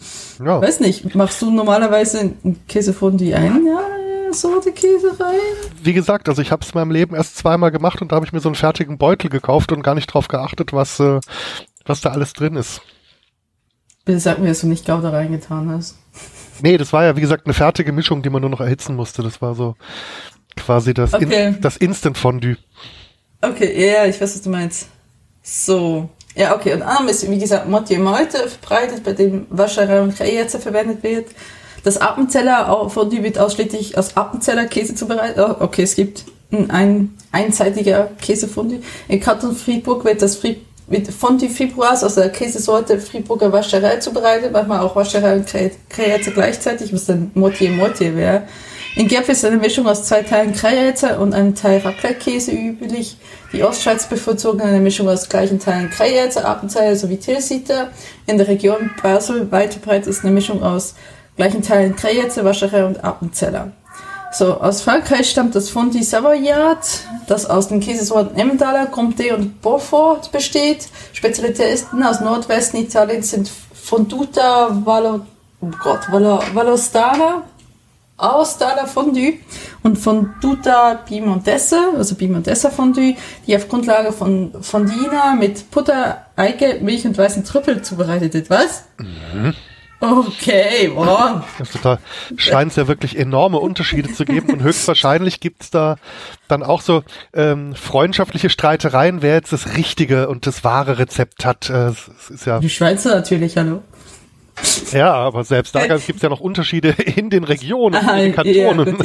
Ja. 0.44 0.62
Weiß 0.62 0.82
nicht, 0.82 1.16
machst 1.16 1.42
du 1.42 1.52
normalerweise 1.52 2.34
ein 2.44 2.60
Käsefondue 2.68 3.34
ein? 3.34 3.66
Ja, 3.66 4.34
Sorte 4.34 4.74
Käse 4.74 5.18
rein? 5.18 5.40
Wie 5.82 5.94
gesagt, 5.94 6.28
also 6.28 6.42
ich 6.42 6.52
habe 6.52 6.66
es 6.66 6.72
in 6.72 6.80
meinem 6.80 6.92
Leben 6.92 7.16
erst 7.16 7.38
zweimal 7.38 7.72
gemacht 7.72 8.02
und 8.02 8.12
da 8.12 8.18
habe 8.18 8.26
ich 8.26 8.34
mir 8.34 8.42
so 8.42 8.50
einen 8.50 8.56
fertigen 8.56 8.98
Beutel 8.98 9.30
gekauft 9.30 9.72
und 9.72 9.84
gar 9.84 9.96
nicht 9.96 10.08
drauf 10.08 10.28
geachtet, 10.28 10.74
was, 10.74 11.00
äh, 11.00 11.22
was 11.86 12.02
da 12.02 12.10
alles 12.10 12.34
drin 12.34 12.58
ist. 12.58 12.82
Bitte 14.04 14.20
sag 14.20 14.40
mir, 14.40 14.50
dass 14.50 14.60
du 14.60 14.68
nicht 14.68 14.86
Gouda 14.86 15.12
reingetan 15.12 15.70
hast. 15.70 15.96
Nee, 16.62 16.78
das 16.78 16.94
war 16.94 17.06
ja, 17.06 17.16
wie 17.16 17.22
gesagt, 17.22 17.46
eine 17.46 17.54
fertige 17.54 17.92
Mischung, 17.92 18.22
die 18.22 18.30
man 18.30 18.42
nur 18.42 18.50
noch 18.50 18.62
erhitzen 18.62 18.96
musste. 18.96 19.24
Das 19.24 19.42
war 19.42 19.56
so 19.56 19.76
quasi 20.56 20.94
das, 20.94 21.14
Okay. 21.14 21.48
In, 21.50 21.62
das 21.62 21.78
Instant 21.78 22.18
Fondue. 22.18 22.58
Okay, 23.42 23.92
ja, 23.92 24.06
ich 24.06 24.20
weiß, 24.22 24.36
was 24.36 24.42
du 24.42 24.50
meinst. 24.50 24.88
So. 25.44 26.10
Ja, 26.36 26.56
okay. 26.56 26.74
Und 26.74 26.82
Arm 26.84 27.08
ist, 27.08 27.30
wie 27.30 27.40
gesagt, 27.40 27.68
Moitié 27.68 28.00
Meute 28.00 28.48
verbreitet, 28.48 29.04
bei 29.04 29.14
dem 29.14 29.48
Wascherer 29.50 30.04
und 30.04 30.16
Kreierze 30.16 30.60
verwendet 30.60 31.04
wird. 31.04 31.28
Das 31.84 31.98
Appenzeller 31.98 32.90
Fondue 32.90 33.24
wird 33.24 33.40
ausschließlich 33.40 33.98
aus 33.98 34.16
Appenzeller 34.16 34.66
Käse 34.66 34.94
zubereitet. 34.96 35.38
Oh, 35.40 35.56
okay, 35.64 35.82
es 35.84 35.96
gibt 35.96 36.26
ein, 36.52 36.70
ein 36.70 37.14
einseitiger 37.32 38.12
Käsefondue. 38.22 38.80
In 39.08 39.20
Kanton 39.20 39.56
Fribourg 39.56 40.06
wird 40.06 40.22
das 40.22 40.36
Fri 40.36 40.62
mit 40.88 41.08
Fondue 41.12 41.50
Friboise 41.50 42.06
aus 42.06 42.16
der 42.16 42.30
Käsesorte 42.30 43.00
Friburger 43.00 43.52
Wascherei 43.54 43.98
zubereitet, 43.98 44.52
manchmal 44.52 44.82
auch 44.82 44.94
Wascherei 44.96 45.36
und 45.38 45.48
Kre- 45.48 45.72
Kreierze 45.90 46.32
gleichzeitig, 46.32 46.94
was 46.94 47.06
dann 47.06 47.32
Moitié 47.34 47.70
Moitié 47.76 48.14
wäre. 48.16 48.44
In 48.96 49.08
Gerb 49.08 49.30
ist 49.30 49.46
eine 49.46 49.56
Mischung 49.56 49.88
aus 49.88 50.04
zwei 50.04 50.22
Teilen 50.22 50.54
Kreierze 50.54 51.18
und 51.18 51.34
einem 51.34 51.56
Teil 51.56 51.80
Raclette-Käse 51.80 52.52
üblich. 52.52 53.16
Die 53.54 53.64
Ostschweiz 53.64 54.06
bevorzugen 54.08 54.62
eine 54.62 54.82
Mischung 54.82 55.08
aus 55.08 55.30
gleichen 55.30 55.60
Teilen 55.60 55.90
Kreierze, 55.90 56.44
Appenzeller 56.44 56.98
sowie 56.98 57.16
Tilsiter. 57.16 57.90
In 58.28 58.38
der 58.38 58.50
Region 58.50 58.92
Basel 59.02 59.50
weit 59.50 59.74
verbreitet 59.74 60.08
ist 60.08 60.24
eine 60.24 60.34
Mischung 60.34 60.62
aus 60.62 60.96
gleichen 61.38 61.62
Teilen 61.62 61.96
Kreierze, 61.96 62.44
Wascherei 62.44 62.86
und 62.86 63.02
Appenzeller. 63.02 63.72
So, 64.34 64.60
aus 64.60 64.82
Frankreich 64.82 65.30
stammt 65.30 65.56
das 65.56 65.70
Fondue 65.70 66.04
Savoyard, 66.04 66.86
das 67.28 67.46
aus 67.46 67.70
den 67.70 67.80
Käsesorten 67.80 68.38
Emmentaler, 68.38 68.88
Comté 68.88 69.34
und 69.34 69.62
Beaufort 69.62 70.32
besteht. 70.34 70.90
Spezialitäten 71.14 72.04
aus 72.04 72.20
Nordwesten 72.20 72.82
Italiens 72.82 73.32
sind 73.32 73.50
Fonduta, 73.74 74.70
Valo, 74.86 75.22
oh 75.62 75.70
Gott, 75.82 76.12
Valo, 76.12 76.42
Valostana, 78.22 78.32
Aostana 78.32 78.86
Fondue 78.86 79.40
und 79.84 79.98
Fonduta 79.98 80.96
Piemontese, 81.06 81.80
also 81.98 82.16
Piemontesa 82.16 82.70
Fondue, 82.70 83.16
die 83.48 83.56
auf 83.56 83.68
Grundlage 83.68 84.12
von 84.12 84.52
Fondina 84.62 85.36
mit 85.38 85.70
Butter, 85.72 86.26
Eike, 86.36 86.80
Milch 86.82 87.06
und 87.06 87.18
weißen 87.18 87.44
Trüffel 87.44 87.82
zubereitet 87.82 88.34
wird. 88.34 88.50
Was? 88.50 88.86
Okay, 90.04 90.92
wow. 90.96 91.44
Also 91.60 91.80
da 91.84 92.00
scheint 92.36 92.72
es 92.72 92.76
ja 92.76 92.88
wirklich 92.88 93.16
enorme 93.20 93.60
Unterschiede 93.60 94.12
zu 94.12 94.26
geben 94.26 94.54
und 94.54 94.64
höchstwahrscheinlich 94.64 95.40
gibt 95.40 95.62
es 95.62 95.70
da 95.70 95.98
dann 96.48 96.64
auch 96.64 96.82
so 96.82 97.04
ähm, 97.36 97.76
freundschaftliche 97.76 98.50
Streitereien, 98.50 99.22
wer 99.22 99.36
jetzt 99.36 99.54
das 99.54 99.78
richtige 99.78 100.28
und 100.28 100.48
das 100.48 100.64
wahre 100.64 100.98
Rezept 100.98 101.46
hat. 101.46 101.70
Äh, 101.70 101.90
es 101.90 102.32
ist 102.32 102.46
ja 102.48 102.60
Die 102.60 102.72
Schweizer 102.72 103.14
natürlich, 103.14 103.58
hallo. 103.58 103.84
Ja, 104.92 105.14
aber 105.14 105.44
selbst 105.44 105.74
da 105.76 105.88
gibt 105.88 106.18
es 106.18 106.22
ja 106.22 106.30
noch 106.30 106.40
Unterschiede 106.40 106.90
in 107.16 107.30
den 107.30 107.44
Regionen, 107.44 108.00
in 108.10 108.18
den 108.18 108.36
Kantonen. 108.36 108.98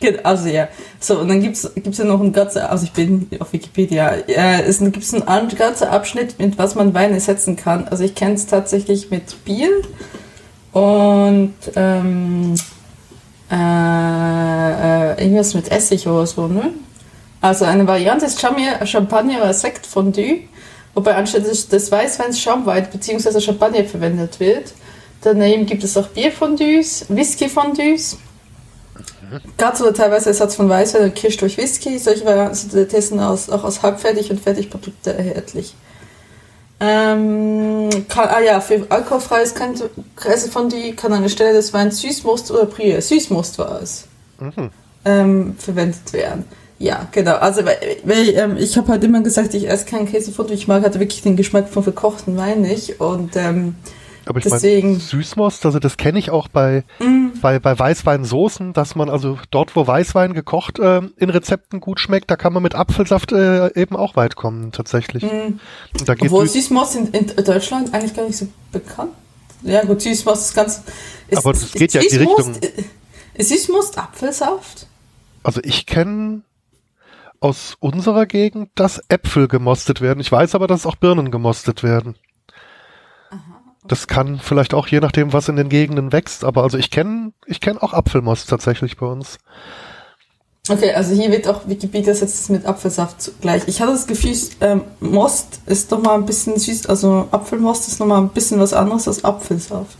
Ja, 0.00 0.10
also 0.22 0.48
ja, 0.48 0.68
so 0.98 1.18
und 1.20 1.28
dann 1.28 1.40
gibt's 1.40 1.70
gibt's 1.76 1.98
ja 1.98 2.04
noch 2.04 2.20
ein 2.20 2.32
ganzer, 2.32 2.70
also 2.70 2.84
ich 2.84 2.92
bin 2.92 3.28
auf 3.38 3.52
Wikipedia, 3.52 4.10
äh, 4.26 4.62
es 4.62 4.80
gibt 4.80 5.14
einen 5.26 5.48
ganzen 5.56 5.88
Abschnitt, 5.88 6.38
mit 6.38 6.58
was 6.58 6.74
man 6.74 6.92
Wein 6.92 7.12
ersetzen 7.12 7.56
kann. 7.56 7.88
Also 7.88 8.04
ich 8.04 8.14
kenne 8.14 8.34
es 8.34 8.46
tatsächlich 8.46 9.10
mit 9.10 9.44
Bier 9.44 9.70
und 10.72 11.54
ähm, 11.76 12.54
äh, 13.50 13.54
äh, 13.54 15.22
irgendwas 15.22 15.54
mit 15.54 15.70
Essig 15.70 16.06
oder 16.06 16.26
so, 16.26 16.48
ne? 16.48 16.72
Also 17.40 17.64
eine 17.66 17.86
Variante 17.86 18.26
ist 18.26 18.40
Champagner 18.40 19.36
oder 19.36 19.54
Sekt 19.54 19.86
Fondue, 19.86 20.48
wobei 20.94 21.14
anstatt 21.14 21.46
des 21.46 21.92
Weißweins 21.92 22.40
Schaumwein 22.40 22.88
bzw. 22.90 23.40
Champagner 23.40 23.84
verwendet 23.84 24.40
wird. 24.40 24.72
Daneben 25.22 25.66
gibt 25.66 25.84
es 25.84 25.96
auch 25.96 26.08
Bierfondues, 26.08 27.06
Whisky-Fondues 27.08 28.18
Gerade 29.56 29.76
so 29.76 29.90
teilweise 29.90 30.28
Ersatz 30.30 30.54
von 30.54 30.68
Weißwein 30.68 31.04
und 31.04 31.14
Kirsch 31.14 31.36
durch 31.36 31.56
Whisky. 31.56 31.98
Solche 31.98 32.24
Varianten 32.24 32.54
sind 32.54 32.88
testen 32.88 33.20
aus, 33.20 33.50
auch 33.50 33.64
aus 33.64 33.82
halbfertig 33.82 34.30
und 34.30 34.40
Fertigprodukte 34.40 35.14
erhältlich. 35.14 35.74
Ähm, 36.80 37.88
kann, 38.08 38.28
ah 38.28 38.40
ja, 38.40 38.60
für 38.60 38.86
alkoholfreies 38.88 39.54
Käsefondue 40.16 40.94
kann 40.94 41.12
an 41.12 41.22
der 41.22 41.28
Stelle 41.28 41.52
des 41.54 41.72
Weins 41.72 42.00
Süßmust 42.00 42.50
oder 42.50 42.66
Brühe, 42.66 43.00
Süßmust 43.00 43.58
war 43.58 43.80
es, 43.80 44.06
mhm. 44.40 44.70
ähm, 45.04 45.56
verwendet 45.56 46.12
werden. 46.12 46.44
Ja, 46.78 47.06
genau. 47.12 47.36
Also 47.36 47.62
weil, 47.64 48.28
ähm, 48.30 48.56
ich 48.56 48.76
habe 48.76 48.88
halt 48.88 49.04
immer 49.04 49.22
gesagt, 49.22 49.54
ich 49.54 49.68
esse 49.68 49.86
keinen 49.86 50.06
Käsefondue. 50.06 50.54
Ich 50.54 50.68
mag 50.68 50.82
halt 50.82 50.98
wirklich 50.98 51.22
den 51.22 51.36
Geschmack 51.36 51.68
von 51.68 51.82
verkochten 51.82 52.36
Wein 52.36 52.62
nicht. 52.62 53.00
Und 53.00 53.36
ähm, 53.36 53.76
aber 54.26 54.38
ich 54.38 54.46
meine, 54.46 54.98
Süßmost, 54.98 55.66
also 55.66 55.78
das 55.78 55.96
kenne 55.96 56.18
ich 56.18 56.30
auch 56.30 56.48
bei, 56.48 56.84
mm. 56.98 57.40
bei, 57.42 57.58
bei 57.58 57.78
Weißweinsoßen, 57.78 58.72
dass 58.72 58.94
man 58.94 59.10
also 59.10 59.38
dort, 59.50 59.76
wo 59.76 59.86
Weißwein 59.86 60.32
gekocht 60.32 60.78
äh, 60.78 61.02
in 61.16 61.30
Rezepten 61.30 61.80
gut 61.80 62.00
schmeckt, 62.00 62.30
da 62.30 62.36
kann 62.36 62.52
man 62.52 62.62
mit 62.62 62.74
Apfelsaft 62.74 63.32
äh, 63.32 63.68
eben 63.78 63.96
auch 63.96 64.16
weit 64.16 64.34
kommen, 64.34 64.72
tatsächlich. 64.72 65.24
Mm. 65.24 65.58
Da 66.06 66.14
geht 66.14 66.26
Obwohl 66.26 66.48
Süßmost 66.48 66.96
in, 66.96 67.08
in, 67.08 67.44
Deutschland 67.44 67.92
eigentlich 67.92 68.14
gar 68.14 68.26
nicht 68.26 68.38
so 68.38 68.48
bekannt. 68.72 69.12
Ja 69.62 69.84
gut, 69.84 70.00
Süßmost 70.00 70.48
ist 70.48 70.54
ganz... 70.54 70.82
Ist, 71.28 71.38
Aber 71.38 71.52
das 71.52 71.72
geht 71.72 71.92
ja 71.92 72.00
in 72.00 72.08
die 72.08 72.16
Richtung... 72.16 72.54
Ist 73.34 73.48
Süßmost 73.50 73.98
Apfelsaft? 73.98 74.86
Also 75.42 75.60
ich 75.64 75.86
kenne 75.86 76.42
aus 77.44 77.76
unserer 77.78 78.24
Gegend, 78.24 78.70
dass 78.74 79.02
Äpfel 79.08 79.48
gemostet 79.48 80.00
werden. 80.00 80.18
Ich 80.20 80.32
weiß 80.32 80.54
aber, 80.54 80.66
dass 80.66 80.86
auch 80.86 80.96
Birnen 80.96 81.30
gemostet 81.30 81.82
werden. 81.82 82.16
Das 83.86 84.06
kann 84.06 84.38
vielleicht 84.38 84.72
auch 84.72 84.86
je 84.86 85.00
nachdem, 85.00 85.34
was 85.34 85.50
in 85.50 85.56
den 85.56 85.68
Gegenden 85.68 86.10
wächst, 86.10 86.42
aber 86.42 86.62
also 86.62 86.78
ich 86.78 86.90
kenne 86.90 87.32
ich 87.44 87.60
kenn 87.60 87.76
auch 87.76 87.92
Apfelmost 87.92 88.48
tatsächlich 88.48 88.96
bei 88.96 89.04
uns. 89.04 89.36
Okay, 90.70 90.94
also 90.94 91.14
hier 91.14 91.30
wird 91.30 91.46
auch 91.46 91.68
Wikipedia 91.68 92.14
setzt 92.14 92.40
es 92.40 92.48
mit 92.48 92.64
Apfelsaft 92.64 93.32
gleich. 93.42 93.68
Ich 93.68 93.82
hatte 93.82 93.92
das 93.92 94.06
Gefühl, 94.06 94.34
ähm, 94.62 94.80
Most 95.00 95.60
ist 95.66 95.90
noch 95.90 96.00
mal 96.00 96.14
ein 96.14 96.24
bisschen 96.24 96.58
süß, 96.58 96.86
also 96.86 97.28
Apfelmost 97.30 97.88
ist 97.88 98.00
noch 98.00 98.06
mal 98.06 98.22
ein 98.22 98.30
bisschen 98.30 98.58
was 98.58 98.72
anderes 98.72 99.06
als 99.06 99.22
Apfelsaft. 99.22 99.98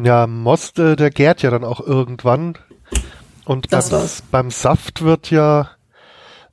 Ja, 0.00 0.28
Most, 0.28 0.78
äh, 0.78 0.94
der 0.94 1.10
gärt 1.10 1.42
ja 1.42 1.50
dann 1.50 1.64
auch 1.64 1.80
irgendwann. 1.80 2.56
Und 3.44 3.68
beim, 3.68 3.82
beim, 4.30 4.50
Saft 4.52 5.02
wird 5.02 5.32
ja 5.32 5.70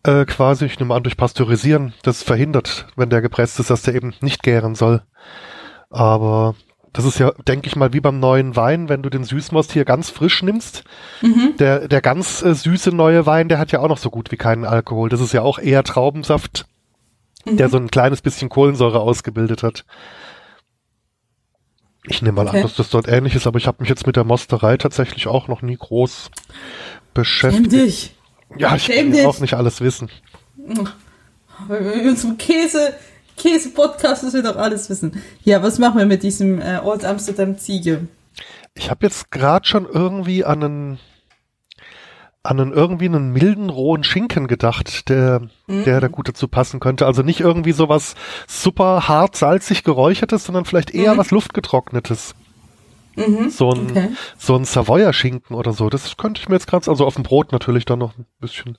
äh, 0.04 0.26
quasi, 0.26 0.66
ich 0.66 0.80
nehme 0.80 0.94
an, 0.96 1.04
durch 1.04 1.18
Pasteurisieren, 1.18 1.94
das 2.04 2.24
verhindert, 2.24 2.88
wenn 2.96 3.10
der 3.10 3.22
gepresst 3.22 3.60
ist, 3.60 3.70
dass 3.70 3.82
der 3.82 3.96
eben 3.96 4.14
nicht 4.22 4.44
gären 4.44 4.76
soll. 4.76 5.02
Aber 5.90 6.56
das 6.94 7.06
ist 7.06 7.20
ja, 7.20 7.32
denke 7.48 7.68
ich 7.68 7.76
mal, 7.76 7.94
wie 7.94 8.00
beim 8.00 8.20
neuen 8.20 8.56
Wein, 8.56 8.90
wenn 8.90 9.04
du 9.04 9.10
den 9.10 9.24
Süßmost 9.24 9.72
hier 9.72 9.86
ganz 9.86 10.10
frisch 10.10 10.42
nimmst. 10.42 10.84
Mhm. 11.22 11.56
Der, 11.60 11.88
der 11.88 12.02
ganz 12.02 12.42
äh, 12.42 12.56
süße 12.56 12.90
neue 12.92 13.26
Wein, 13.26 13.50
der 13.50 13.60
hat 13.60 13.72
ja 13.72 13.80
auch 13.82 13.88
noch 13.88 14.00
so 14.00 14.10
gut 14.10 14.32
wie 14.32 14.38
keinen 14.38 14.66
Alkohol. 14.66 15.10
Das 15.10 15.22
ist 15.22 15.32
ja 15.32 15.44
auch 15.44 15.60
eher 15.60 15.84
Traubensaft, 15.84 16.66
mhm. 17.46 17.58
der 17.58 17.70
so 17.70 17.78
ein 17.78 17.92
kleines 17.92 18.22
bisschen 18.22 18.50
Kohlensäure 18.50 19.00
ausgebildet 19.00 19.64
hat. 19.64 19.86
Ich 22.10 22.22
nehme 22.22 22.38
mal 22.38 22.48
okay. 22.48 22.58
an, 22.58 22.64
dass 22.64 22.76
das 22.76 22.90
dort 22.90 23.08
ähnlich 23.08 23.36
ist, 23.36 23.46
aber 23.48 23.60
ich 23.60 23.68
habe 23.68 23.78
mich 23.82 23.90
jetzt 23.90 24.08
mit 24.08 24.16
der 24.16 24.24
Mosterei 24.24 24.78
tatsächlich 24.78 25.28
auch 25.28 25.48
noch 25.48 25.62
nie 25.62 25.76
groß 25.76 26.32
beschäftigt. 27.14 27.72
Dich. 27.72 28.17
Ja, 28.56 28.76
ich 28.76 28.84
Schäm 28.84 29.12
will 29.12 29.26
auch 29.26 29.40
nicht 29.40 29.54
alles 29.54 29.82
wissen. 29.82 30.10
Wenn 31.68 32.04
wir 32.04 32.12
uns 32.12 32.24
um 32.24 32.38
Käse, 32.38 32.94
Käse-Podcast, 33.36 34.24
das 34.24 34.34
wir 34.34 34.44
doch 34.44 34.56
alles 34.56 34.90
wissen. 34.90 35.22
Ja, 35.44 35.62
was 35.64 35.80
machen 35.80 35.98
wir 35.98 36.06
mit 36.06 36.24
diesem 36.24 36.62
äh, 36.62 36.80
Old 36.84 37.06
Amsterdam 37.06 37.58
Ziege? 37.58 38.08
Ich 38.76 38.90
habe 38.90 39.06
jetzt 39.06 39.32
gerade 39.32 39.66
schon 39.66 39.86
irgendwie 39.86 40.46
an 40.46 40.64
einen 40.64 41.00
an 42.44 42.62
einen 42.62 42.72
irgendwie 42.72 43.08
einen 43.08 43.34
milden 43.34 43.70
rohen 43.70 44.06
Schinken 44.06 44.48
gedacht, 44.48 45.10
der 45.10 45.42
mhm. 45.68 45.84
der 45.84 46.00
da 46.00 46.08
gut 46.08 46.30
dazu 46.30 46.48
passen 46.48 46.80
könnte. 46.80 47.06
Also 47.06 47.22
nicht 47.22 47.42
irgendwie 47.42 47.74
sowas 47.74 48.16
super 48.48 49.08
hart 49.08 49.36
salzig 49.36 49.84
geräuchertes, 49.84 50.46
sondern 50.46 50.66
vielleicht 50.66 50.92
eher 50.92 51.16
mhm. 51.16 51.18
was 51.18 51.32
luftgetrocknetes. 51.32 52.36
Mhm. 53.18 53.50
So 53.50 53.72
ein 53.72 53.90
okay. 53.90 54.10
so 54.38 54.56
ein 54.56 54.64
Savoyer 54.64 55.12
Schinken 55.12 55.56
oder 55.56 55.74
so. 55.74 55.90
Das 55.90 56.16
könnte 56.18 56.40
ich 56.40 56.50
mir 56.50 56.56
jetzt 56.56 56.68
gerade 56.68 56.90
also 56.90 57.06
auf 57.06 57.16
dem 57.16 57.24
Brot 57.24 57.52
natürlich 57.52 57.86
dann 57.86 58.00
noch 58.00 58.18
ein 58.18 58.26
bisschen 58.40 58.78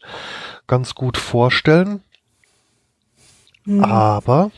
ganz 0.66 0.94
gut 0.94 1.16
vorstellen. 1.16 2.02
Hm. 3.64 3.84
Aber. 3.84 4.50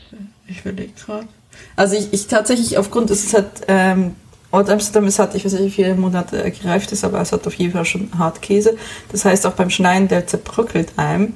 Ich 0.47 0.61
überlege 0.61 0.93
gerade. 0.93 1.27
Also 1.75 1.95
ich, 1.95 2.13
ich 2.13 2.27
tatsächlich 2.27 2.77
aufgrund, 2.77 3.09
es 3.09 3.23
ist 3.23 3.33
halt, 3.33 3.63
ähm, 3.67 4.15
Old 4.51 4.69
Amsterdam 4.69 5.07
ist 5.07 5.17
halt, 5.17 5.33
ich 5.35 5.45
weiß 5.45 5.53
nicht, 5.53 5.63
wie 5.63 5.71
viele 5.71 5.95
Monate 5.95 6.51
gereift 6.51 6.91
ist, 6.91 7.03
aber 7.03 7.21
es 7.21 7.31
hat 7.31 7.47
auf 7.47 7.53
jeden 7.53 7.71
Fall 7.71 7.85
schon 7.85 8.09
hart 8.17 8.41
Käse. 8.41 8.77
Das 9.11 9.23
heißt 9.23 9.47
auch 9.47 9.53
beim 9.53 9.69
Schneiden, 9.69 10.09
der 10.09 10.27
zerbröckelt 10.27 10.93
einem. 10.97 11.33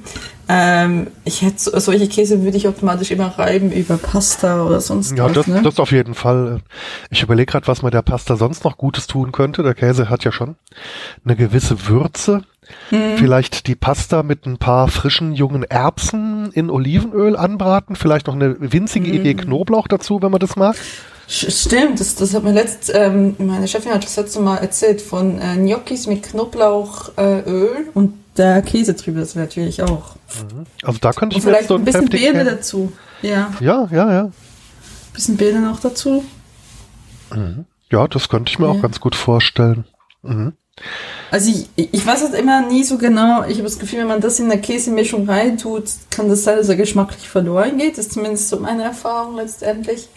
Ähm, 0.48 1.08
ich 1.24 1.42
hätte 1.42 1.80
solche 1.80 2.06
Käse 2.06 2.42
würde 2.42 2.56
ich 2.56 2.68
automatisch 2.68 3.10
immer 3.10 3.26
reiben 3.38 3.72
über 3.72 3.96
Pasta 3.96 4.64
oder 4.64 4.80
sonst 4.80 5.16
ja, 5.16 5.24
was. 5.24 5.30
Ja, 5.30 5.34
das, 5.34 5.46
ne? 5.48 5.62
das 5.62 5.80
auf 5.80 5.90
jeden 5.90 6.14
Fall. 6.14 6.60
Ich 7.10 7.22
überlege 7.22 7.50
gerade, 7.50 7.66
was 7.66 7.82
man 7.82 7.90
der 7.90 8.02
Pasta 8.02 8.36
sonst 8.36 8.64
noch 8.64 8.78
Gutes 8.78 9.08
tun 9.08 9.32
könnte. 9.32 9.64
Der 9.64 9.74
Käse 9.74 10.08
hat 10.08 10.24
ja 10.24 10.30
schon 10.30 10.56
eine 11.24 11.34
gewisse 11.34 11.88
Würze. 11.88 12.42
Hm. 12.90 13.16
Vielleicht 13.16 13.66
die 13.66 13.74
Pasta 13.74 14.22
mit 14.22 14.46
ein 14.46 14.58
paar 14.58 14.88
frischen 14.88 15.34
jungen 15.34 15.64
Erbsen 15.64 16.52
in 16.52 16.70
Olivenöl 16.70 17.36
anbraten. 17.36 17.96
Vielleicht 17.96 18.28
noch 18.28 18.34
eine 18.34 18.56
winzige 18.58 19.08
hm. 19.08 19.14
Idee 19.14 19.34
Knoblauch 19.34 19.88
dazu, 19.88 20.22
wenn 20.22 20.30
man 20.30 20.40
das 20.40 20.54
mag. 20.54 20.76
Stimmt, 21.28 21.98
das, 21.98 22.14
das 22.14 22.34
hat 22.34 22.44
mir 22.44 22.52
letzt, 22.52 22.92
ähm, 22.94 23.34
meine 23.38 23.66
Chefin 23.66 23.92
hat 23.92 24.04
das 24.04 24.16
letzte 24.16 24.38
Mal 24.38 24.58
erzählt 24.58 25.02
von 25.02 25.40
äh, 25.40 25.56
Gnocchis 25.56 26.06
mit 26.06 26.22
Knoblauchöl 26.22 27.14
äh, 27.16 27.90
und 27.94 28.14
der 28.38 28.62
Käse 28.62 28.94
drüber, 28.94 29.20
wäre 29.20 29.38
natürlich 29.38 29.82
auch. 29.82 30.16
Mhm. 30.40 30.66
Also 30.82 30.98
da 31.00 31.12
könnte 31.12 31.36
ich 31.36 31.44
und 31.44 31.50
vielleicht 31.50 31.68
so 31.68 31.76
ein 31.76 31.84
bisschen 31.84 32.08
Beere 32.08 32.44
dazu. 32.44 32.92
Ja. 33.22 33.52
Ja, 33.60 33.88
ja, 33.90 34.12
ja. 34.12 34.22
Ein 34.24 34.32
bisschen 35.12 35.36
Beere 35.36 35.60
noch 35.60 35.80
dazu. 35.80 36.24
Mhm. 37.34 37.64
Ja, 37.90 38.06
das 38.08 38.28
könnte 38.28 38.50
ich 38.50 38.58
mir 38.58 38.66
ja. 38.66 38.72
auch 38.72 38.82
ganz 38.82 39.00
gut 39.00 39.14
vorstellen. 39.14 39.84
Mhm. 40.22 40.52
Also 41.30 41.50
ich, 41.50 41.90
ich 41.92 42.06
weiß 42.06 42.22
es 42.22 42.34
immer 42.34 42.66
nie 42.66 42.84
so 42.84 42.98
genau. 42.98 43.44
Ich 43.44 43.54
habe 43.54 43.64
das 43.64 43.78
Gefühl, 43.78 44.00
wenn 44.00 44.08
man 44.08 44.20
das 44.20 44.38
in 44.38 44.48
der 44.48 44.60
Käsemischung 44.60 45.28
reintut, 45.28 45.84
kann 46.10 46.28
das 46.28 46.44
sein, 46.44 46.58
dass 46.58 46.68
er 46.68 46.76
geschmacklich 46.76 47.28
verloren 47.28 47.78
geht. 47.78 47.92
Das 47.92 48.06
ist 48.06 48.12
zumindest 48.12 48.48
so 48.48 48.60
meine 48.60 48.84
Erfahrung 48.84 49.36
letztendlich. 49.36 50.08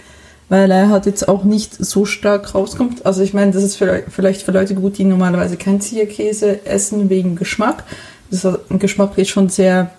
Weil 0.49 0.71
er 0.71 0.89
halt 0.89 1.05
jetzt 1.05 1.27
auch 1.27 1.43
nicht 1.43 1.73
so 1.73 2.05
stark 2.05 2.55
rauskommt. 2.55 3.05
Also 3.05 3.21
ich 3.21 3.33
meine, 3.33 3.51
das 3.51 3.63
ist 3.63 3.75
vielleicht 3.77 4.41
für 4.41 4.51
Leute 4.51 4.73
gut, 4.73 4.97
die 4.97 5.03
normalerweise 5.03 5.57
kein 5.57 5.79
Zierkäse 5.79 6.65
essen 6.65 7.09
wegen 7.09 7.35
Geschmack. 7.35 7.83
Das 8.31 8.43
ist 8.43 8.57
geschmacklich 8.79 9.29
schon 9.29 9.49
sehr 9.49 9.91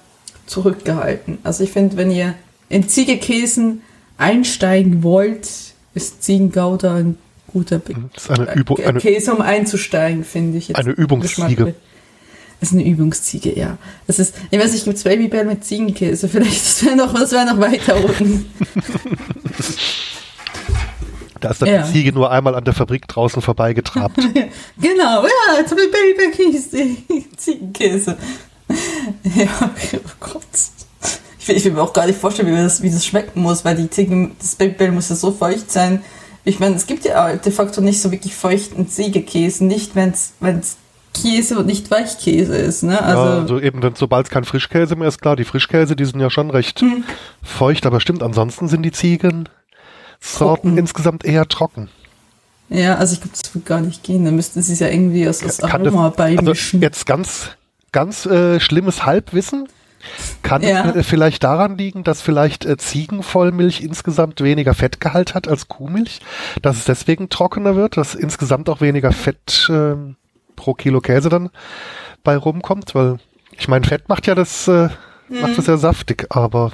zurückgehalten. 0.47 1.39
Also 1.45 1.63
ich 1.63 1.71
finde, 1.71 1.97
wenn 1.97 2.11
ihr 2.11 2.35
in 2.69 2.89
Ziegekäsen 2.89 3.83
einsteigen 4.19 5.03
wollt, 5.03 5.49
ist 5.95 6.23
Ziegengouda 6.23 6.97
ein 6.97 7.19
guter 7.53 7.79
Be 7.79 7.95
mhm. 7.95 8.11
das 8.15 8.25
ist 8.25 8.31
eine 8.31 8.55
Übung, 8.55 8.79
eine, 8.79 8.99
Käse, 8.99 9.33
um 9.33 9.41
einzusteigen, 9.41 10.25
finde 10.25 10.59
ich. 10.59 10.69
Jetzt 10.69 10.79
eine 10.79 10.93
Übungsziege. 10.93 11.75
Das 12.61 12.71
ist 12.71 12.75
eine 12.75 12.87
Übungsziege, 12.87 13.59
ja. 13.59 13.79
Das 14.07 14.19
ist, 14.19 14.35
ich 14.51 14.59
weiß 14.59 14.73
nicht, 14.73 14.85
gibt 14.85 14.99
es 14.99 15.05
Babybell 15.05 15.47
mit 15.47 15.65
Ziegenkäse? 15.65 16.29
Vielleicht, 16.29 16.61
das 16.61 16.85
wäre 16.85 16.97
noch, 16.97 17.15
das 17.15 17.33
noch 17.33 17.59
weiter 17.59 17.97
unten. 18.05 18.51
Da 21.41 21.51
ist 21.51 21.63
dann 21.63 21.69
ja. 21.69 21.83
die 21.83 21.93
Ziege 21.93 22.13
nur 22.13 22.31
einmal 22.31 22.55
an 22.55 22.65
der 22.65 22.75
Fabrik 22.75 23.09
draußen 23.09 23.43
vorbeigetrabt. 23.43 24.17
genau, 24.79 25.23
ja, 25.23 25.59
jetzt 25.59 25.71
habe 25.71 25.83
ich 25.83 25.91
Babybell 25.91 27.27
Ziegenkäse. 27.37 28.17
Ja, 29.35 29.71
oh 29.95 30.11
Gott. 30.21 30.43
Ich 31.39 31.49
will, 31.49 31.57
ich 31.57 31.65
will, 31.65 31.73
mir 31.73 31.83
auch 31.83 31.93
gar 31.93 32.07
nicht 32.07 32.19
vorstellen, 32.19 32.49
wie 32.49 32.57
das, 32.57 32.83
wie 32.83 32.91
das 32.91 33.05
schmecken 33.05 33.41
muss, 33.43 33.65
weil 33.65 33.77
die 33.77 33.91
Ziegen, 33.91 34.37
das 34.39 34.55
Babybell 34.55 34.93
muss 34.93 35.09
ja 35.09 35.17
so 35.17 35.33
feucht 35.33 35.71
sein, 35.71 36.03
ich 36.45 36.59
meine, 36.59 36.77
es 36.77 36.87
gibt 36.87 37.05
ja 37.05 37.37
de 37.37 37.53
facto 37.53 37.81
nicht 37.81 38.01
so 38.01 38.11
wirklich 38.11 38.35
feuchten 38.35 38.89
Ziegekäse, 38.89 39.65
nicht 39.65 39.95
wenn 39.95 40.11
es 40.11 40.77
Käse 41.13 41.59
und 41.59 41.67
nicht 41.67 41.91
Weichkäse 41.91 42.57
ist. 42.57 42.83
Ne? 42.83 43.01
Also, 43.03 43.23
ja, 43.23 43.39
also 43.41 43.61
eben, 43.61 43.83
wenn 43.83 43.95
sobald 43.95 44.27
es 44.27 44.31
kein 44.31 44.45
Frischkäse 44.45 44.97
mehr 44.97 45.09
ist, 45.09 45.21
klar, 45.21 45.37
die 45.37 45.45
Frischkäse, 45.45 45.97
die 45.97 46.05
sind 46.05 46.21
ja 46.21 46.31
schon 46.31 46.51
recht 46.51 46.81
hm. 46.81 47.05
feucht, 47.43 47.85
aber 47.85 48.01
stimmt, 48.01 48.23
ansonsten 48.23 48.69
sind 48.69 48.83
die 48.83 48.93
Ziegen 48.93 49.49
Sorten 50.21 50.77
insgesamt 50.79 51.25
eher 51.25 51.47
trocken. 51.49 51.89
Ja, 52.69 52.97
also 52.97 53.15
ich 53.15 53.21
glaube, 53.21 53.37
das 53.41 53.55
wird 53.55 53.67
gar 53.67 53.81
nicht 53.81 54.05
gehen. 54.05 54.25
Da 54.25 54.31
müssten 54.31 54.63
sie 54.63 54.75
es 54.75 54.79
ja 54.81 54.89
irgendwie 54.89 55.29
aus, 55.29 55.43
aus 55.43 55.59
Kann 55.59 55.87
Aroma 55.87 56.11
das, 56.11 56.21
also 56.29 56.37
beimischen. 56.43 56.81
jetzt 56.83 57.05
ganz, 57.07 57.51
ganz 57.91 58.27
äh, 58.27 58.61
schlimmes 58.61 59.05
Halbwissen. 59.05 59.67
Kann 60.43 60.63
Ja. 60.63 60.89
es 60.91 60.97
äh, 60.97 61.03
vielleicht 61.03 61.43
daran 61.45 61.77
liegen, 61.77 62.05
dass 62.05 62.23
vielleicht 62.23 62.65
äh, 62.65 62.77
Ziegenvollmilch 62.77 63.83
insgesamt 63.83 64.41
weniger 64.41 64.73
Fettgehalt 64.75 65.35
hat 65.35 65.49
als 65.49 65.69
Kuhmilch, 65.69 66.21
dass 66.63 66.77
es 66.79 66.85
deswegen 66.85 67.29
trockener 67.29 67.77
wird, 67.77 67.97
dass 67.97 68.15
insgesamt 68.15 68.69
auch 68.71 68.81
weniger 68.81 69.13
Fett 69.13 69.67
ähm, 69.69 70.17
pro 70.57 70.73
Kilo 70.75 71.01
Käse 71.01 71.29
dann 71.29 71.51
bei 72.23 72.37
rumkommt, 72.37 72.95
weil 72.95 73.19
ich 73.59 73.69
meine, 73.69 73.87
Fett 73.87 74.09
macht 74.09 74.27
ja 74.27 74.35
das, 74.35 74.69
äh, 74.69 74.89
macht 75.29 75.59
das 75.59 75.67
ja 75.67 75.77
saftig, 75.77 76.27
aber 76.31 76.71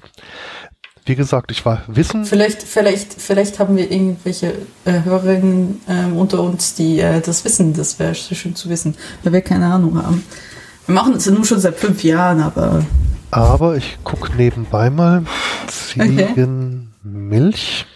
wie 1.07 1.15
gesagt, 1.15 1.51
ich 1.53 1.65
war 1.65 1.83
Wissen, 1.87 2.25
Vielleicht, 2.25 2.63
vielleicht, 2.63 3.15
vielleicht 3.21 3.59
haben 3.59 3.77
wir 3.77 3.91
irgendwelche 3.91 4.55
äh, 4.85 5.03
Hörerinnen 5.05 5.81
ähm, 5.89 6.17
unter 6.17 6.43
uns, 6.43 6.75
die 6.75 7.01
äh, 7.01 7.21
das 7.21 7.45
wissen. 7.45 7.75
Das 7.75 7.99
wäre 7.99 8.15
so 8.15 8.35
schön 8.35 8.55
zu 8.55 8.69
wissen, 8.69 8.95
weil 9.23 9.33
wir 9.33 9.41
keine 9.41 9.67
Ahnung 9.67 10.03
haben. 10.03 10.25
Wir 10.87 10.95
machen 10.95 11.15
das 11.15 11.27
ja 11.27 11.33
nur 11.33 11.45
schon 11.45 11.61
seit 11.61 11.77
fünf 11.77 12.03
Jahren, 12.05 12.41
aber 12.41 12.85
aber 13.33 13.77
ich 13.77 13.99
guck 14.05 14.37
nebenbei 14.37 14.89
mal 14.91 15.25
Ziegenmilch. 15.67 17.87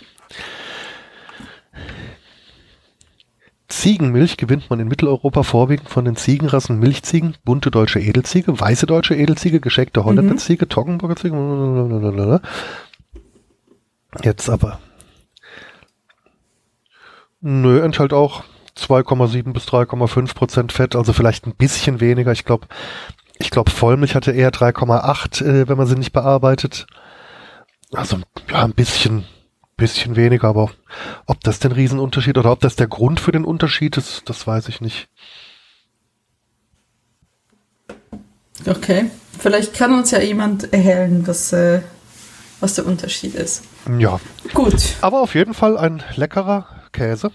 Ziegenmilch 3.68 4.36
gewinnt 4.36 4.68
man 4.68 4.80
in 4.80 4.88
Mitteleuropa 4.88 5.44
vorwiegend 5.44 5.88
von 5.88 6.04
den 6.04 6.16
Ziegenrassen 6.16 6.80
Milchziegen, 6.80 7.36
bunte 7.44 7.70
deutsche 7.70 8.00
Edelziege, 8.00 8.58
weiße 8.58 8.86
deutsche 8.86 9.14
Edelziege, 9.14 9.60
gescheckte 9.60 10.04
Holländer 10.04 10.34
Mhm. 10.34 10.38
Ziege, 10.38 10.68
Toggenburger 10.68 11.16
Ziege. 11.16 11.34
blablabla. 11.34 12.40
Jetzt 14.22 14.48
aber. 14.48 14.80
Nö, 17.40 17.80
enthält 17.80 18.12
auch 18.12 18.44
2,7 18.76 19.52
bis 19.52 19.64
3,5 19.64 20.34
Prozent 20.34 20.72
Fett, 20.72 20.94
also 20.94 21.12
vielleicht 21.12 21.46
ein 21.46 21.54
bisschen 21.54 22.00
weniger. 22.00 22.32
Ich 22.32 22.44
glaube, 22.44 22.66
ich 23.38 23.50
glaube, 23.50 23.70
Vollmilch 23.70 24.14
hatte 24.14 24.32
eher 24.32 24.52
3,8, 24.52 25.44
äh, 25.44 25.68
wenn 25.68 25.78
man 25.78 25.86
sie 25.86 25.96
nicht 25.96 26.12
bearbeitet. 26.12 26.86
Also 27.92 28.18
ja, 28.50 28.64
ein 28.64 28.74
bisschen, 28.74 29.24
bisschen 29.76 30.16
weniger, 30.16 30.48
aber 30.48 30.70
ob 31.26 31.40
das 31.40 31.58
den 31.58 31.72
Riesenunterschied 31.72 32.36
oder 32.36 32.52
ob 32.52 32.60
das 32.60 32.76
der 32.76 32.86
Grund 32.86 33.20
für 33.20 33.32
den 33.32 33.44
Unterschied 33.44 33.96
ist, 33.96 34.28
das 34.28 34.46
weiß 34.46 34.68
ich 34.68 34.80
nicht. 34.80 35.08
okay. 38.66 39.10
Vielleicht 39.38 39.72
kann 39.72 39.94
uns 39.94 40.10
ja 40.10 40.20
jemand 40.20 40.72
erhellen, 40.74 41.26
was, 41.26 41.52
äh, 41.54 41.80
was 42.60 42.74
der 42.74 42.86
Unterschied 42.86 43.34
ist. 43.34 43.62
Ja, 43.98 44.20
Gut. 44.54 44.74
aber 45.00 45.20
auf 45.22 45.34
jeden 45.34 45.54
Fall 45.54 45.76
ein 45.78 46.02
leckerer 46.16 46.66
Käse, 46.92 47.30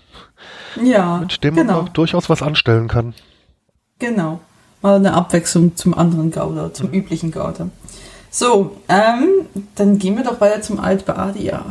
Ja, 0.82 1.18
mit 1.18 1.44
dem 1.44 1.56
man 1.56 1.68
genau, 1.68 1.80
auch 1.82 1.90
durchaus 1.90 2.30
was 2.30 2.42
anstellen 2.42 2.88
kann. 2.88 3.14
genau. 4.00 4.40
Mal 4.82 4.98
eine 4.98 5.14
Abwechslung 5.14 5.76
zum 5.76 5.96
anderen 5.96 6.30
Gouda, 6.30 6.72
zum 6.72 6.92
üblichen 6.92 7.32
Gouda. 7.32 7.70
So, 8.30 8.78
ähm, 8.88 9.48
dann 9.74 9.98
gehen 9.98 10.16
wir 10.16 10.24
doch 10.24 10.40
weiter 10.42 10.62
zum 10.62 10.80
Altbadia. 10.80 11.66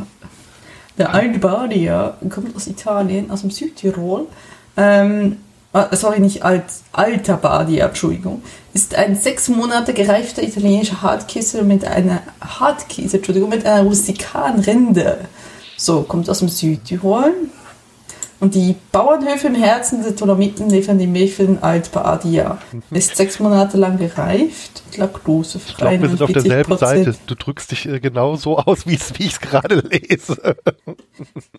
Der 0.97 1.13
Altbadia 1.13 2.17
kommt 2.29 2.53
aus 2.57 2.67
Italien, 2.67 3.31
aus 3.31 3.39
dem 3.41 3.51
Südtirol. 3.51 4.27
Ähm, 4.75 5.37
äh, 5.71 5.95
sorry, 5.95 6.19
nicht 6.19 6.43
Alt, 6.43 6.65
Alta 6.91 7.37
Badia, 7.37 7.87
Entschuldigung. 7.87 8.41
Ist 8.75 8.93
ein 8.93 9.15
sechs 9.15 9.47
Monate 9.47 9.93
gereifter 9.93 10.43
italienischer 10.43 11.01
Hartkäse 11.01 11.63
mit 11.63 11.85
einer 11.85 12.21
Hartkäse, 12.41 13.15
Entschuldigung, 13.15 13.49
mit 13.49 13.65
einer 13.65 13.83
rustikalen 13.83 14.59
Rinde. 14.59 15.19
So, 15.77 16.03
kommt 16.03 16.29
aus 16.29 16.39
dem 16.39 16.49
Südtirol. 16.49 17.33
Und 18.45 18.53
die 18.53 18.75
Bauernhöfe 18.91 19.47
im 19.47 19.55
Herzen 19.55 20.03
der 20.03 20.11
Dolomiten 20.11 20.69
liefern 20.69 20.99
die 20.99 21.07
Milch 21.07 21.33
für 21.33 21.45
den 21.47 21.63
Altbadia. 21.63 22.59
Ist 22.91 23.15
sechs 23.17 23.39
Monate 23.39 23.75
lang 23.75 23.97
gereift, 23.97 24.83
Ich 24.91 24.97
laktosefrei. 24.97 25.97
glaube, 25.97 26.01
wir 26.03 26.09
sind 26.09 26.21
auf 26.21 26.31
derselben 26.31 26.73
49%. 26.73 26.77
Seite. 26.77 27.15
Du 27.25 27.33
drückst 27.33 27.71
dich 27.71 27.87
äh, 27.89 27.99
genau 27.99 28.35
so 28.35 28.59
aus, 28.59 28.85
wie 28.85 28.93
ich 28.93 29.01
es 29.19 29.39
gerade 29.41 29.79
lese. 29.79 30.37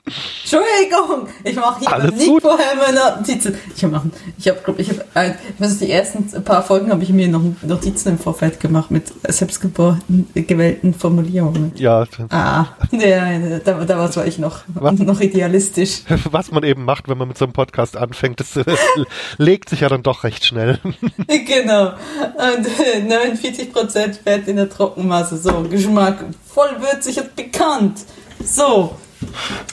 Entschuldigung, 0.07 1.27
ich 1.43 1.57
mache 1.57 1.81
hier 1.81 1.93
Alles 1.93 2.15
nicht 2.15 2.29
gut. 2.29 2.43
vorher 2.43 2.77
meine 2.77 3.17
Notizen. 3.19 3.57
Ich 3.75 3.83
habe, 3.83 4.01
ich 4.39 4.49
habe, 4.49 4.75
ich, 4.79 4.89
habe, 4.91 5.35
ich 5.59 5.79
die 5.79 5.91
ersten 5.91 6.45
paar 6.45 6.63
Folgen 6.63 6.93
habe 6.93 7.03
ich 7.03 7.11
mir 7.11 7.27
noch 7.27 7.43
Notizen 7.63 8.11
im 8.11 8.19
Vorfeld 8.19 8.61
gemacht 8.61 8.93
mit 8.93 9.13
selbstgeboren 9.27 10.03
gewählten 10.35 10.95
Formulierungen. 10.95 11.73
Ja, 11.77 12.05
Ah, 12.31 12.67
ja, 12.93 13.59
da, 13.65 13.85
da 13.85 13.99
war 13.99 14.27
ich 14.27 14.39
noch, 14.39 14.61
Was? 14.69 15.01
noch 15.01 15.21
idealistisch. 15.21 16.03
was 16.31 16.53
man 16.53 16.63
eben 16.63 16.76
macht, 16.85 17.09
wenn 17.09 17.19
man 17.19 17.29
mit 17.29 17.39
so 17.39 17.45
einem 17.45 17.53
Podcast 17.53 17.97
anfängt, 17.97 18.41
das, 18.41 18.57
äh, 18.57 18.65
legt 19.39 19.69
sich 19.69 19.81
ja 19.81 19.89
dann 19.89 20.03
doch 20.03 20.25
recht 20.25 20.45
schnell. 20.45 20.79
genau. 21.27 21.89
Und 21.89 22.67
äh, 22.67 23.03
49% 23.03 24.23
Fett 24.23 24.49
in 24.49 24.57
der 24.57 24.69
Trockenmasse. 24.69 25.37
So, 25.37 25.63
Geschmack 25.63 26.25
voll 26.47 26.81
würzig 26.81 27.19
und 27.19 27.37
bekannt. 27.37 28.01
So. 28.45 28.97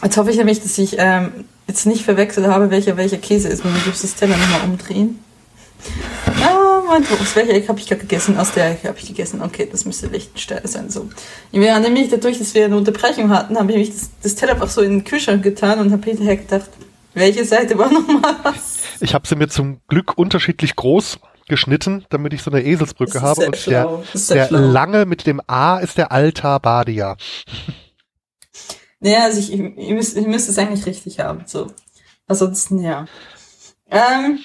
Jetzt 0.02 0.18
hoffe 0.18 0.32
ich 0.32 0.38
nämlich, 0.38 0.62
dass 0.62 0.78
ich 0.78 0.96
ähm, 0.98 1.46
jetzt 1.68 1.86
nicht 1.86 2.04
verwechselt 2.04 2.48
habe, 2.48 2.70
welcher 2.70 2.98
welcher 2.98 3.18
Käse 3.18 3.50
ist. 3.50 3.64
Wenn 3.64 3.74
wir 3.74 3.82
das 3.86 4.16
Teller 4.16 4.38
nochmal 4.38 4.62
umdrehen. 4.66 5.20
Ah, 6.42 6.82
mein 6.88 7.04
aus 7.04 7.36
welcher 7.36 7.54
Ecke 7.54 7.70
habe 7.70 7.80
ich 7.80 7.88
gerade 7.88 8.02
gegessen? 8.02 8.38
Aus 8.38 8.52
der 8.52 8.72
Ecke 8.72 8.88
habe 8.88 8.98
ich 8.98 9.08
gegessen. 9.08 9.42
Okay, 9.42 9.68
das 9.70 9.86
müsste 9.86 10.08
Lichtenstein 10.08 10.62
sein. 10.66 10.90
So. 10.90 11.10
Ja, 11.52 11.80
nämlich 11.80 12.10
dadurch, 12.10 12.40
dass 12.40 12.54
wir 12.54 12.66
eine 12.66 12.78
Unterbrechung 12.78 13.30
hatten, 13.30 13.58
habe 13.58 13.72
ich 13.72 13.78
mich 13.78 13.90
das, 13.92 14.10
das 14.22 14.36
Teller 14.36 14.54
einfach 14.54 14.70
so 14.70 14.82
in 14.82 14.92
den 14.92 15.04
Kühlschrank 15.04 15.44
getan 15.44 15.80
und 15.80 15.92
habe 15.92 16.04
hinterher 16.04 16.38
gedacht, 16.38 16.70
welche 17.14 17.46
Seite 17.46 17.78
war 17.78 17.92
nochmal 17.92 18.36
was? 18.44 18.80
Ich 19.00 19.14
habe 19.14 19.28
sie 19.28 19.36
mir 19.36 19.48
zum 19.48 19.82
Glück 19.88 20.18
unterschiedlich 20.18 20.76
groß 20.76 21.20
geschnitten, 21.48 22.06
damit 22.10 22.34
ich 22.34 22.42
so 22.42 22.52
eine 22.52 22.64
Eselsbrücke 22.64 23.22
habe. 23.22 23.46
Und 23.48 23.68
der, 23.68 24.04
der 24.30 24.52
lange 24.52 25.06
mit 25.06 25.26
dem 25.28 25.42
A 25.48 25.80
ist 25.80 25.98
der 25.98 26.12
Altar 26.12 26.60
Badia. 26.60 27.18
Naja, 29.00 29.24
also 29.24 29.40
ich, 29.40 29.52
ich, 29.52 29.90
müsste, 29.92 30.20
ich 30.20 30.28
müsste 30.28 30.52
es 30.52 30.58
eigentlich 30.58 30.86
richtig 30.86 31.20
haben. 31.20 31.44
So. 31.46 31.72
Ansonsten, 32.28 32.80
ja. 32.80 33.06
Ähm, 33.90 34.40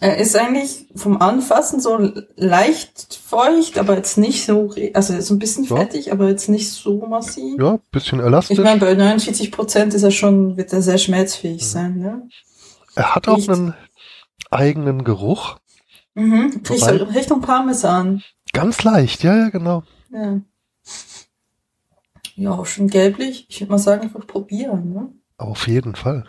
er 0.00 0.18
ist 0.18 0.36
eigentlich 0.36 0.86
vom 0.94 1.20
Anfassen 1.20 1.80
so 1.80 2.12
leicht 2.36 3.20
feucht, 3.24 3.78
aber 3.78 3.96
jetzt 3.96 4.18
nicht 4.18 4.44
so, 4.44 4.74
also 4.92 5.20
so 5.20 5.34
ein 5.34 5.38
bisschen 5.38 5.64
Ja. 5.64 5.76
fettig, 5.76 6.12
aber 6.12 6.28
jetzt 6.28 6.48
nicht 6.48 6.70
so 6.70 7.06
massiv. 7.06 7.58
Ja, 7.60 7.78
bisschen 7.90 8.20
elastisch. 8.20 8.58
Ich 8.58 8.64
meine, 8.64 8.80
bei 8.80 8.94
49 8.94 9.50
Prozent 9.52 9.94
ist 9.94 10.02
er 10.02 10.10
schon, 10.10 10.56
wird 10.56 10.72
er 10.72 10.82
sehr 10.82 10.98
schmerzfähig 10.98 11.62
Mhm. 11.62 11.66
sein, 11.66 11.98
ne? 11.98 12.28
er 12.96 13.14
hat 13.14 13.26
auch 13.28 13.38
riecht- 13.38 13.50
einen 13.50 13.74
eigenen 14.50 15.04
Geruch. 15.04 15.56
Mhm. 16.14 16.60
Riecht 16.68 16.84
so 16.84 16.90
Richtung 16.90 17.40
Parmesan. 17.40 18.22
Ganz 18.52 18.84
leicht, 18.84 19.24
ja, 19.24 19.36
ja, 19.36 19.48
genau. 19.48 19.82
Ja. 20.12 20.40
Ja, 22.36 22.50
auch 22.52 22.66
schon 22.66 22.88
gelblich. 22.88 23.46
Ich 23.48 23.60
würde 23.60 23.72
mal 23.72 23.78
sagen, 23.78 24.02
einfach 24.02 24.26
probieren, 24.26 24.92
ne? 24.92 25.08
Auf 25.38 25.66
jeden 25.66 25.94
Fall. 25.96 26.24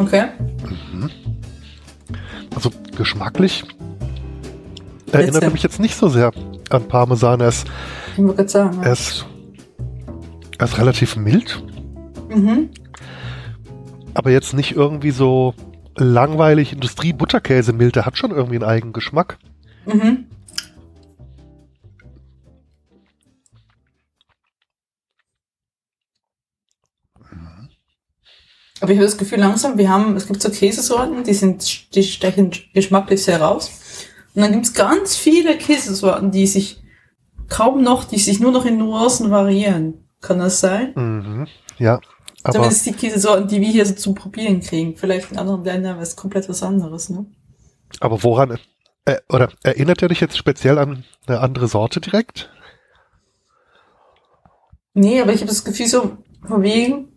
Okay. 0.00 0.24
Also 2.54 2.70
geschmacklich 2.96 3.64
erinnert 5.12 5.34
Letzte. 5.34 5.50
mich 5.50 5.62
jetzt 5.62 5.78
nicht 5.80 5.94
so 5.96 6.08
sehr 6.08 6.32
an 6.70 6.88
Parmesan. 6.88 7.40
Er 7.40 7.48
ist, 7.48 7.66
sagen. 8.46 8.82
er 8.82 8.92
ist, 8.92 9.26
er 10.58 10.66
ist 10.66 10.78
relativ 10.78 11.16
mild, 11.16 11.62
Mhm. 12.28 12.70
aber 14.14 14.30
jetzt 14.30 14.54
nicht 14.54 14.74
irgendwie 14.76 15.10
so 15.10 15.54
langweilig 15.96 16.72
Industrie-Butterkäse 16.72 17.72
mild. 17.72 17.96
Der 17.96 18.06
hat 18.06 18.16
schon 18.16 18.30
irgendwie 18.30 18.56
einen 18.56 18.64
eigenen 18.64 18.92
Geschmack. 18.92 19.38
Mhm. 19.86 20.26
Aber 28.80 28.92
ich 28.92 28.98
habe 28.98 29.06
das 29.06 29.18
Gefühl 29.18 29.38
langsam, 29.40 29.76
wir 29.76 29.90
haben, 29.90 30.16
es 30.16 30.26
gibt 30.26 30.40
so 30.40 30.50
Käsesorten, 30.50 31.24
die 31.24 31.34
sind, 31.34 31.94
die 31.94 32.02
stechen 32.02 32.50
geschmacklich 32.72 33.22
sehr 33.22 33.40
raus. 33.40 33.70
Und 34.34 34.42
dann 34.42 34.52
gibt 34.52 34.66
es 34.66 34.74
ganz 34.74 35.16
viele 35.16 35.58
Käsesorten, 35.58 36.30
die 36.30 36.46
sich 36.46 36.82
kaum 37.48 37.82
noch, 37.82 38.04
die 38.04 38.18
sich 38.18 38.40
nur 38.40 38.52
noch 38.52 38.64
in 38.64 38.78
Nuancen 38.78 39.30
variieren. 39.30 40.04
Kann 40.20 40.38
das 40.38 40.60
sein? 40.60 40.92
Mhm. 40.94 41.46
Ja, 41.78 42.00
aber 42.42 42.54
Zumindest 42.54 42.86
die 42.86 42.92
Käsesorten, 42.92 43.48
die 43.48 43.60
wir 43.60 43.68
hier 43.68 43.84
so 43.84 43.94
zum 43.94 44.14
Probieren 44.14 44.60
kriegen. 44.60 44.96
Vielleicht 44.96 45.30
in 45.32 45.38
anderen 45.38 45.64
Ländern 45.64 45.94
wäre 45.94 46.02
es 46.02 46.16
komplett 46.16 46.48
was 46.48 46.62
anderes, 46.62 47.10
ne? 47.10 47.26
Aber 48.00 48.22
woran, 48.22 48.58
äh, 49.04 49.16
oder 49.28 49.50
erinnert 49.62 50.00
er 50.02 50.08
dich 50.08 50.20
jetzt 50.20 50.38
speziell 50.38 50.78
an 50.78 51.04
eine 51.26 51.40
andere 51.40 51.68
Sorte 51.68 52.00
direkt? 52.00 52.50
Nee, 54.94 55.20
aber 55.20 55.32
ich 55.32 55.40
habe 55.40 55.50
das 55.50 55.64
Gefühl 55.64 55.86
so, 55.86 56.18
von 56.46 56.62
wegen, 56.62 57.09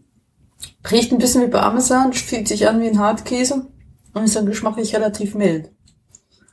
riecht 0.92 1.12
ein 1.12 1.18
bisschen 1.18 1.44
wie 1.44 1.52
Parmesan, 1.52 2.14
fühlt 2.14 2.48
sich 2.48 2.68
an 2.68 2.82
wie 2.82 2.88
ein 2.88 3.00
Hartkäse 3.00 3.68
und 4.14 4.24
ist 4.24 4.36
dann 4.36 4.46
geschmacklich 4.46 4.96
relativ 4.96 5.36
mild. 5.36 5.72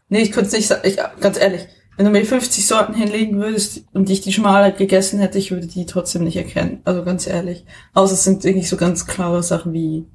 Nee, 0.08 0.22
ich 0.22 0.32
könnte 0.32 0.48
es 0.48 0.54
nicht 0.54 0.66
sagen. 0.66 0.82
Ich, 0.84 0.98
ganz 1.20 1.38
ehrlich, 1.38 1.68
wenn 1.96 2.06
du 2.06 2.12
mir 2.12 2.24
50 2.24 2.66
Sorten 2.66 2.94
hinlegen 2.94 3.38
würdest 3.38 3.84
und 3.92 4.08
ich 4.10 4.20
die 4.22 4.32
schon 4.32 4.44
mal 4.44 4.72
gegessen 4.72 5.20
hätte, 5.20 5.38
ich 5.38 5.50
würde 5.50 5.66
die 5.66 5.86
trotzdem 5.86 6.24
nicht 6.24 6.36
erkennen. 6.36 6.80
Also 6.84 7.04
ganz 7.04 7.26
ehrlich. 7.26 7.64
Außer 7.94 8.14
es 8.14 8.24
sind 8.24 8.44
irgendwie 8.44 8.66
so 8.66 8.76
ganz 8.76 9.06
klare 9.06 9.42
Sachen 9.42 9.72
wie 9.72 10.06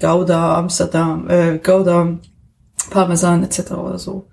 Gouda, 0.00 0.56
Amsterdam, 0.58 1.28
äh, 1.28 1.58
Gouda, 1.58 2.18
Parmesan 2.90 3.44
etc. 3.44 3.72
oder 3.72 3.98
so. 3.98 4.28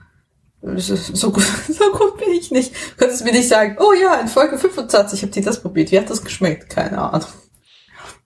So 0.62 1.32
gut, 1.32 1.44
so 1.68 1.92
gut 1.92 2.18
bin 2.18 2.34
ich 2.40 2.52
nicht. 2.52 2.74
Du 2.74 2.96
könntest 2.98 3.26
mir 3.26 3.34
nicht 3.34 3.50
sagen, 3.50 3.76
oh 3.80 3.94
ja, 3.94 4.16
in 4.16 4.30
Folge 4.30 4.58
25 4.58 5.24
habt 5.24 5.36
ihr 5.36 5.44
das 5.44 5.62
probiert. 5.62 5.92
Wie 5.92 6.00
hat 6.00 6.10
das 6.10 6.24
geschmeckt? 6.24 6.70
Keine 6.70 7.00
Ahnung. 7.00 7.28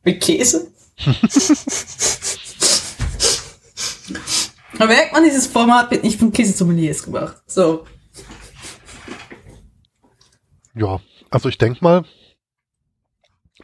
Mit 0.03 0.21
Käse? 0.21 0.67
Da 4.77 4.85
merkt 4.85 5.13
man, 5.13 5.23
dieses 5.23 5.47
Format 5.47 5.89
wird 5.91 6.03
nicht 6.03 6.19
von 6.19 6.31
Käsesommeliers 6.31 7.03
gemacht. 7.03 7.41
So. 7.47 7.85
Ja, 10.75 10.99
also 11.31 11.49
ich 11.49 11.57
denke 11.57 11.83
mal. 11.83 12.05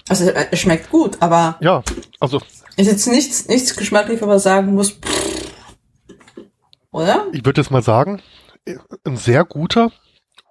Also 0.09 0.29
es 0.29 0.59
schmeckt 0.59 0.89
gut, 0.89 1.21
aber. 1.21 1.57
Ja, 1.61 1.83
also. 2.19 2.41
Ist 2.75 2.87
jetzt 2.87 3.07
nichts, 3.07 3.47
nichts 3.47 3.75
geschmacklich, 3.75 4.21
wo 4.21 4.25
man 4.25 4.39
sagen 4.39 4.73
muss. 4.73 4.97
Oder? 6.91 7.27
Ich 7.31 7.45
würde 7.45 7.61
jetzt 7.61 7.69
mal 7.69 7.83
sagen, 7.83 8.21
ein 9.03 9.17
sehr 9.17 9.45
guter 9.45 9.91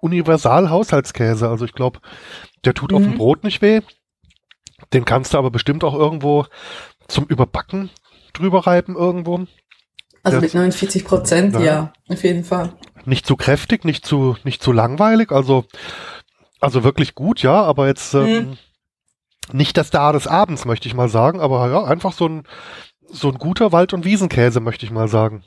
Universal-Haushaltskäse. 0.01 1.49
Also 1.49 1.65
ich 1.65 1.73
glaube, 1.73 1.99
der 2.63 2.73
tut 2.73 2.91
mhm. 2.91 2.97
auf 2.97 3.03
dem 3.03 3.11
mhm. 3.11 3.17
Brot 3.17 3.43
nicht 3.43 3.61
weh. 3.61 3.81
Den 4.91 5.05
kannst 5.05 5.33
du 5.33 5.37
aber 5.37 5.51
bestimmt 5.51 5.83
auch 5.83 5.93
irgendwo 5.93 6.45
zum 7.07 7.25
Überbacken 7.25 7.89
drüber 8.33 8.65
reiben 8.67 8.95
irgendwo. 8.95 9.45
Also 10.23 10.39
mit 10.39 10.53
49 10.53 11.05
Prozent, 11.05 11.53
ja. 11.55 11.61
ja, 11.61 11.93
auf 12.07 12.23
jeden 12.23 12.43
Fall. 12.43 12.73
Nicht 13.05 13.27
zu 13.27 13.35
kräftig, 13.35 13.83
nicht 13.83 14.05
zu, 14.05 14.37
nicht 14.43 14.63
zu 14.63 14.71
langweilig, 14.71 15.31
also, 15.31 15.65
also 16.61 16.83
wirklich 16.83 17.13
gut, 17.13 17.43
ja, 17.43 17.61
aber 17.61 17.87
jetzt 17.87 18.13
ähm, 18.13 18.29
mhm. 18.29 18.57
nicht 19.51 19.75
das 19.75 19.89
da 19.89 20.13
des 20.13 20.25
Abends, 20.27 20.63
möchte 20.63 20.87
ich 20.87 20.93
mal 20.93 21.09
sagen, 21.09 21.41
aber 21.41 21.69
ja, 21.69 21.83
einfach 21.83 22.13
so 22.13 22.27
ein, 22.27 22.43
so 23.09 23.29
ein 23.29 23.37
guter 23.37 23.73
Wald- 23.73 23.93
und 23.93 24.05
Wiesenkäse, 24.05 24.61
möchte 24.61 24.85
ich 24.85 24.91
mal 24.91 25.09
sagen. 25.09 25.43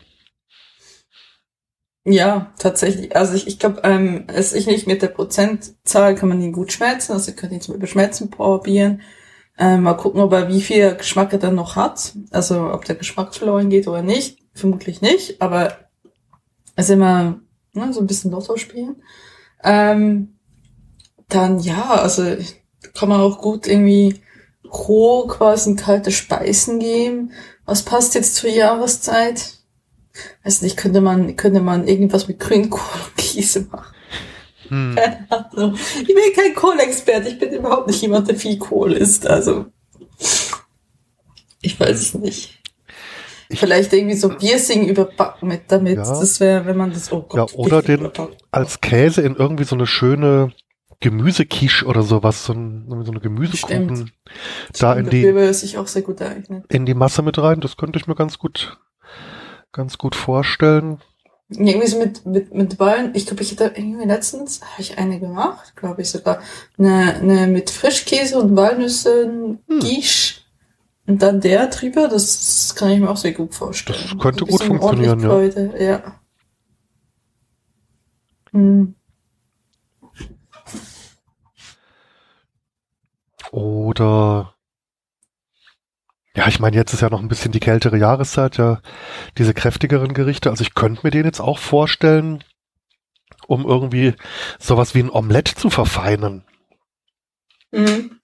Ja, 2.08 2.52
tatsächlich. 2.58 3.16
Also 3.16 3.34
ich, 3.34 3.48
ich 3.48 3.58
glaube, 3.58 3.80
ähm, 3.82 4.26
es 4.28 4.52
ich 4.52 4.68
nicht 4.68 4.86
mit 4.86 5.02
der 5.02 5.08
Prozentzahl 5.08 6.14
kann 6.14 6.28
man 6.28 6.40
ihn 6.40 6.52
gut 6.52 6.70
schmelzen. 6.70 7.14
Also 7.14 7.32
ich 7.32 7.36
kann 7.36 7.50
ihn 7.50 7.60
zum 7.60 7.74
Überschmelzen 7.74 8.30
probieren. 8.30 9.02
Ähm, 9.58 9.82
mal 9.82 9.94
gucken, 9.94 10.20
ob 10.20 10.32
er 10.32 10.48
wie 10.48 10.60
viel 10.60 10.94
Geschmack 10.96 11.32
er 11.32 11.38
dann 11.38 11.54
noch 11.54 11.76
hat. 11.76 12.14
Also 12.30 12.72
ob 12.72 12.84
der 12.84 12.96
Geschmack 12.96 13.34
verloren 13.34 13.70
geht 13.70 13.88
oder 13.88 14.02
nicht. 14.02 14.38
Vermutlich 14.54 15.00
nicht, 15.00 15.40
aber 15.40 15.76
ist 16.76 16.90
immer 16.90 17.40
ne, 17.72 17.92
so 17.92 18.00
ein 18.00 18.06
bisschen 18.06 18.30
Lotto 18.30 18.56
spielen. 18.56 18.96
Ähm, 19.62 20.36
dann 21.28 21.58
ja, 21.60 21.90
also 21.90 22.36
kann 22.94 23.08
man 23.08 23.20
auch 23.20 23.40
gut 23.40 23.66
irgendwie 23.66 24.20
roh 24.64 25.26
quasi 25.26 25.70
in 25.70 25.76
kalte 25.76 26.12
Speisen 26.12 26.78
geben. 26.78 27.32
Was 27.64 27.82
passt 27.82 28.14
jetzt 28.14 28.36
zur 28.36 28.50
Jahreszeit? 28.50 29.58
Weiß 30.44 30.62
nicht, 30.62 30.76
könnte 30.76 31.00
man, 31.00 31.36
könnte 31.36 31.60
man 31.60 31.86
irgendwas 31.86 32.28
mit 32.28 32.38
Grünkohl 32.38 32.80
und 33.06 33.16
Käse 33.16 33.66
machen. 33.70 33.95
Hm. 34.68 34.96
Ich 36.00 36.06
bin 36.06 36.32
kein 36.34 36.54
Kohlexperte, 36.54 37.28
ich 37.28 37.38
bin 37.38 37.52
überhaupt 37.52 37.86
nicht 37.86 38.00
jemand, 38.02 38.28
der 38.28 38.36
viel 38.36 38.58
Kohl 38.58 38.92
isst, 38.92 39.26
also. 39.26 39.66
Ich 41.60 41.78
weiß 41.78 42.00
es 42.00 42.14
nicht. 42.14 42.62
Vielleicht 43.50 43.92
irgendwie 43.92 44.16
so 44.16 44.28
Piercing 44.28 44.88
überbacken 44.88 45.48
mit 45.48 45.62
damit. 45.68 45.96
Ja. 45.96 46.02
Das 46.04 46.40
wäre, 46.40 46.66
wenn 46.66 46.76
man 46.76 46.92
das, 46.92 47.12
oh 47.12 47.22
Gott. 47.22 47.52
Ja, 47.52 47.58
oder 47.58 47.82
den 47.82 48.10
als 48.50 48.80
Käse 48.80 49.22
in 49.22 49.36
irgendwie 49.36 49.64
so 49.64 49.76
eine 49.76 49.86
schöne 49.86 50.52
Gemüsequiche 51.00 51.84
oder 51.84 52.02
sowas, 52.02 52.44
so, 52.44 52.54
ein, 52.54 52.86
so 53.04 53.10
eine 53.10 53.20
Gemüsekuchen 53.20 53.96
Stimmt. 53.96 54.12
da 54.78 54.92
Stimmt, 54.92 55.12
in 55.12 55.34
die, 55.34 55.52
sich 55.52 55.78
auch 55.78 55.86
sehr 55.86 56.02
gut 56.02 56.22
eignen. 56.22 56.64
in 56.68 56.86
die 56.86 56.94
Masse 56.94 57.22
mit 57.22 57.38
rein. 57.38 57.60
Das 57.60 57.76
könnte 57.76 57.98
ich 57.98 58.06
mir 58.06 58.14
ganz 58.14 58.38
gut, 58.38 58.78
ganz 59.72 59.98
gut 59.98 60.14
vorstellen. 60.14 61.00
Irgendwie 61.48 61.86
so 61.86 61.98
mit, 61.98 62.26
mit, 62.26 62.52
mit 62.52 62.76
Ballen. 62.76 63.14
Ich 63.14 63.26
glaube, 63.26 63.42
ich 63.42 63.52
hatte 63.52 63.72
irgendwie 63.76 64.04
letztens, 64.04 64.60
habe 64.62 64.82
ich 64.82 64.98
eine 64.98 65.20
gemacht, 65.20 65.76
glaube 65.76 66.02
ich 66.02 66.10
sogar, 66.10 66.40
eine, 66.76 67.14
eine 67.14 67.46
mit 67.46 67.70
Frischkäse 67.70 68.38
und 68.38 68.56
Walnüssen 68.56 69.60
hm. 69.68 69.78
Quiche 69.78 70.40
und 71.06 71.22
dann 71.22 71.40
der 71.40 71.68
drüber, 71.68 72.08
das 72.08 72.74
kann 72.74 72.90
ich 72.90 72.98
mir 72.98 73.08
auch 73.08 73.16
sehr 73.16 73.32
gut 73.32 73.54
vorstellen. 73.54 73.98
Das 74.10 74.18
könnte 74.18 74.44
gut 74.44 74.62
funktionieren, 74.62 75.20
ja. 75.20 75.28
Leute, 75.28 75.74
ja. 75.78 76.20
Hm. 78.50 78.94
Oder 83.52 84.55
ja, 86.36 86.46
ich 86.48 86.60
meine, 86.60 86.76
jetzt 86.76 86.92
ist 86.92 87.00
ja 87.00 87.08
noch 87.08 87.20
ein 87.20 87.28
bisschen 87.28 87.50
die 87.50 87.60
kältere 87.60 87.96
Jahreszeit, 87.96 88.58
ja, 88.58 88.80
diese 89.38 89.54
kräftigeren 89.54 90.12
Gerichte. 90.12 90.50
Also 90.50 90.62
ich 90.62 90.74
könnte 90.74 91.00
mir 91.02 91.10
den 91.10 91.24
jetzt 91.24 91.40
auch 91.40 91.58
vorstellen, 91.58 92.44
um 93.46 93.64
irgendwie 93.64 94.14
sowas 94.58 94.94
wie 94.94 95.00
ein 95.00 95.10
Omelett 95.10 95.48
zu 95.48 95.70
verfeinern. 95.70 96.44
Mhm. 97.72 98.20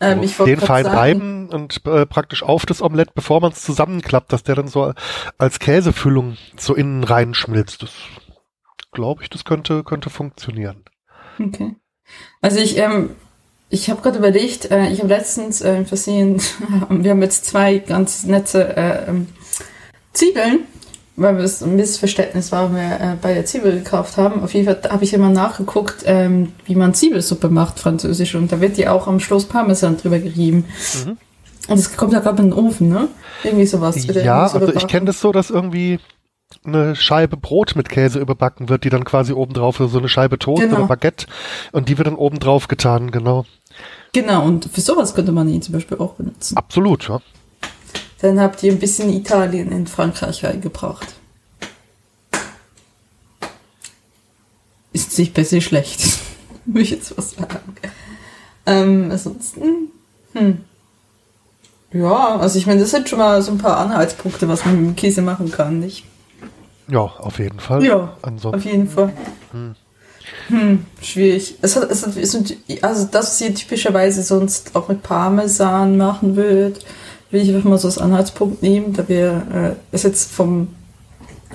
Ähm, 0.00 0.22
ich 0.22 0.36
den 0.36 0.60
fein 0.60 0.84
sagen, 0.84 0.96
reiben 0.96 1.48
und 1.50 1.84
äh, 1.86 2.06
praktisch 2.06 2.42
auf 2.44 2.66
das 2.66 2.82
Omelett, 2.82 3.14
bevor 3.14 3.40
man 3.40 3.50
es 3.50 3.62
zusammenklappt, 3.62 4.32
dass 4.32 4.44
der 4.44 4.54
dann 4.54 4.68
so 4.68 4.92
als 5.38 5.58
Käsefüllung 5.58 6.36
so 6.56 6.74
innen 6.74 7.02
reinschmilzt. 7.02 7.82
Das 7.82 7.92
glaube 8.92 9.24
ich, 9.24 9.30
das 9.30 9.44
könnte, 9.44 9.82
könnte 9.82 10.08
funktionieren. 10.08 10.84
Okay. 11.40 11.74
Also 12.40 12.60
ich, 12.60 12.78
ähm, 12.78 13.16
ich 13.74 13.90
habe 13.90 14.00
gerade 14.00 14.18
überlegt, 14.18 14.70
äh, 14.70 14.88
ich 14.88 15.00
habe 15.00 15.08
letztens 15.08 15.60
äh, 15.60 15.84
versehen, 15.84 16.40
wir 16.88 17.10
haben 17.10 17.22
jetzt 17.22 17.46
zwei 17.46 17.78
ganz 17.78 18.24
nette 18.24 18.76
äh, 18.76 19.10
ähm, 19.10 19.26
Zwiebeln 20.12 20.60
weil 21.16 21.36
es 21.40 21.62
ein 21.62 21.76
Missverständnis 21.76 22.50
war, 22.50 22.72
wir 22.72 22.80
äh, 22.82 23.16
bei 23.20 23.34
der 23.34 23.44
Zwiebel 23.46 23.72
gekauft 23.72 24.16
haben. 24.16 24.42
Auf 24.42 24.52
jeden 24.52 24.66
Fall 24.66 24.90
habe 24.90 25.04
ich 25.04 25.14
immer 25.14 25.30
nachgeguckt, 25.30 26.02
ähm, 26.06 26.52
wie 26.66 26.74
man 26.74 26.92
Zwiebelsuppe 26.92 27.48
macht, 27.48 27.78
französisch. 27.78 28.34
Und 28.34 28.50
da 28.50 28.60
wird 28.60 28.76
die 28.76 28.88
auch 28.88 29.06
am 29.06 29.20
Schluss 29.20 29.44
Parmesan 29.44 29.96
drüber 29.96 30.18
gerieben. 30.18 30.64
Mhm. 31.04 31.16
Und 31.68 31.78
es 31.78 31.96
kommt 31.96 32.12
ja 32.12 32.18
gerade 32.18 32.42
in 32.42 32.50
den 32.50 32.58
Ofen, 32.58 32.88
ne? 32.88 33.08
Irgendwie 33.44 33.66
sowas. 33.66 34.04
Ja, 34.06 34.48
so 34.48 34.58
also 34.58 34.74
ich 34.74 34.86
kenne 34.88 35.06
das 35.06 35.20
so, 35.20 35.30
dass 35.30 35.50
irgendwie 35.50 36.00
eine 36.64 36.96
Scheibe 36.96 37.36
Brot 37.36 37.74
mit 37.76 37.88
Käse 37.88 38.18
überbacken 38.18 38.68
wird, 38.68 38.84
die 38.84 38.90
dann 38.90 39.04
quasi 39.04 39.32
obendrauf 39.32 39.76
so 39.78 39.98
eine 39.98 40.08
Scheibe 40.08 40.38
Toast 40.38 40.62
genau. 40.62 40.78
oder 40.78 40.86
Baguette 40.86 41.26
und 41.72 41.88
die 41.88 41.98
wird 41.98 42.06
dann 42.06 42.16
obendrauf 42.16 42.68
getan, 42.68 43.10
genau. 43.10 43.44
Genau, 44.14 44.46
und 44.46 44.70
für 44.72 44.80
sowas 44.80 45.12
könnte 45.14 45.32
man 45.32 45.48
ihn 45.48 45.60
zum 45.60 45.72
Beispiel 45.72 45.98
auch 45.98 46.14
benutzen. 46.14 46.56
Absolut, 46.56 47.08
ja. 47.08 47.20
Dann 48.20 48.40
habt 48.40 48.62
ihr 48.62 48.70
ein 48.70 48.78
bisschen 48.78 49.10
Italien 49.10 49.72
in 49.72 49.88
Frankreich 49.88 50.44
reingebracht. 50.44 51.16
Ist 54.92 55.18
nicht 55.18 55.34
besser 55.34 55.60
schlecht. 55.60 56.20
Würde 56.64 56.82
ich 56.82 56.90
jetzt 56.90 57.18
was 57.18 57.32
sagen. 57.32 57.74
Ähm, 58.66 59.08
ansonsten, 59.10 59.90
hm. 60.32 60.58
Ja, 61.92 62.36
also 62.36 62.56
ich 62.58 62.66
meine, 62.66 62.80
das 62.80 62.92
sind 62.92 63.08
schon 63.08 63.18
mal 63.18 63.42
so 63.42 63.50
ein 63.50 63.58
paar 63.58 63.78
Anhaltspunkte, 63.78 64.48
was 64.48 64.64
man 64.64 64.76
mit 64.76 64.86
dem 64.90 64.96
Käse 64.96 65.22
machen 65.22 65.50
kann, 65.50 65.80
nicht? 65.80 66.04
Ja, 66.86 67.00
auf 67.00 67.40
jeden 67.40 67.58
Fall. 67.58 67.84
Ja, 67.84 68.16
Ansonsten, 68.22 68.58
auf 68.60 68.64
jeden 68.64 68.88
Fall. 68.88 69.12
Hm. 69.50 69.74
Hm, 70.48 70.84
schwierig. 71.00 71.56
Es 71.62 71.76
hat, 71.76 71.90
es 71.90 72.06
hat, 72.06 72.16
es 72.16 72.34
also 72.82 73.08
das, 73.10 73.26
was 73.26 73.40
ihr 73.40 73.54
typischerweise 73.54 74.22
sonst 74.22 74.74
auch 74.74 74.88
mit 74.88 75.02
Parmesan 75.02 75.96
machen 75.96 76.36
würdet, 76.36 76.84
will 77.30 77.42
ich 77.42 77.54
einfach 77.54 77.68
mal 77.68 77.78
so 77.78 77.88
als 77.88 77.98
Anhaltspunkt 77.98 78.62
nehmen, 78.62 78.92
da 78.92 79.08
wir, 79.08 79.46
äh, 79.52 79.76
das 79.90 80.02
jetzt 80.02 80.30
vom, 80.30 80.68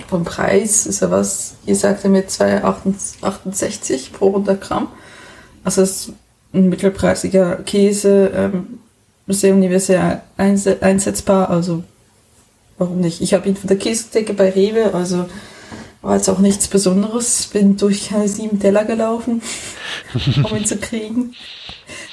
vom 0.08 0.24
Preis 0.24 0.86
ist 0.86 1.00
ja 1.00 1.10
was, 1.10 1.54
ihr 1.66 1.76
sagt 1.76 2.04
ja 2.04 2.10
mit 2.10 2.30
2,68 2.30 4.12
pro 4.12 4.28
100 4.28 4.60
Gramm. 4.60 4.88
Also 5.64 5.82
das 5.82 5.90
ist 5.90 6.12
ein 6.52 6.68
mittelpreisiger 6.68 7.56
Käse, 7.56 8.30
ähm, 8.34 8.80
sehr 9.28 9.54
universell 9.54 10.22
einsetzbar, 10.36 11.50
also 11.50 11.84
warum 12.78 13.00
nicht? 13.00 13.20
Ich 13.20 13.34
habe 13.34 13.48
ihn 13.48 13.56
von 13.56 13.68
der 13.68 13.78
Käsedecke 13.78 14.34
bei 14.34 14.50
Rewe, 14.50 14.92
also 14.92 15.26
war 16.02 16.16
jetzt 16.16 16.28
auch 16.28 16.38
nichts 16.38 16.68
Besonderes. 16.68 17.46
Bin 17.46 17.76
durch 17.76 18.10
sieben 18.26 18.58
Teller 18.58 18.84
gelaufen, 18.84 19.42
um 20.42 20.56
ihn 20.56 20.64
zu 20.64 20.78
kriegen. 20.78 21.34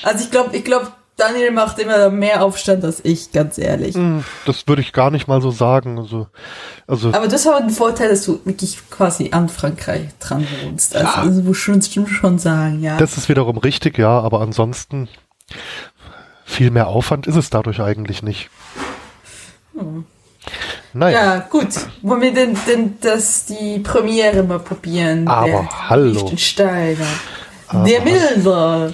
Also 0.03 0.23
ich 0.23 0.31
glaube, 0.31 0.55
ich 0.55 0.63
glaube, 0.63 0.91
Daniel 1.17 1.49
macht 1.51 1.79
immer 1.79 2.09
mehr 2.11 2.43
Aufstand 2.43 2.85
als 2.85 3.03
ich, 3.03 3.31
ganz 3.31 3.57
ehrlich. 3.57 3.95
Hm, 3.95 4.23
das 4.45 4.67
würde 4.67 4.83
ich 4.83 4.93
gar 4.93 5.09
nicht 5.09 5.27
mal 5.27 5.41
so 5.41 5.49
sagen. 5.49 5.97
Also, 5.97 6.27
also 6.85 7.11
Aber 7.11 7.27
das 7.27 7.45
hat 7.47 7.59
den 7.59 7.71
Vorteil, 7.71 8.09
dass 8.09 8.23
du 8.23 8.39
wirklich 8.45 8.77
quasi 8.91 9.29
an 9.31 9.49
Frankreich 9.49 10.09
dran 10.19 10.47
wohnst. 10.63 10.95
Also, 10.95 11.07
ja. 11.07 11.21
also 11.23 11.41
muss 11.41 11.57
schon, 11.57 11.81
schon 11.81 12.37
sagen, 12.37 12.83
ja. 12.83 12.97
Das 12.97 13.17
ist 13.17 13.29
wiederum 13.29 13.57
richtig, 13.57 13.97
ja, 13.97 14.19
aber 14.19 14.41
ansonsten 14.41 15.09
viel 16.45 16.69
mehr 16.69 16.87
Aufwand 16.87 17.25
ist 17.25 17.35
es 17.35 17.49
dadurch 17.49 17.81
eigentlich 17.81 18.21
nicht. 18.21 18.49
Hm. 19.73 20.05
Naja. 20.97 21.35
Ja, 21.35 21.39
gut. 21.49 21.67
Wollen 22.01 22.21
wir 22.21 22.33
denn, 22.33 22.57
denn 22.67 22.97
das, 23.01 23.45
die 23.45 23.79
Premiere 23.79 24.41
mal 24.41 24.59
probieren? 24.59 25.27
Aber 25.27 25.47
Der 25.47 25.89
hallo. 25.89 26.11
Lichtensteiner. 26.11 27.05
Aber 27.67 27.87
Der 27.87 28.01
Milder 28.01 28.93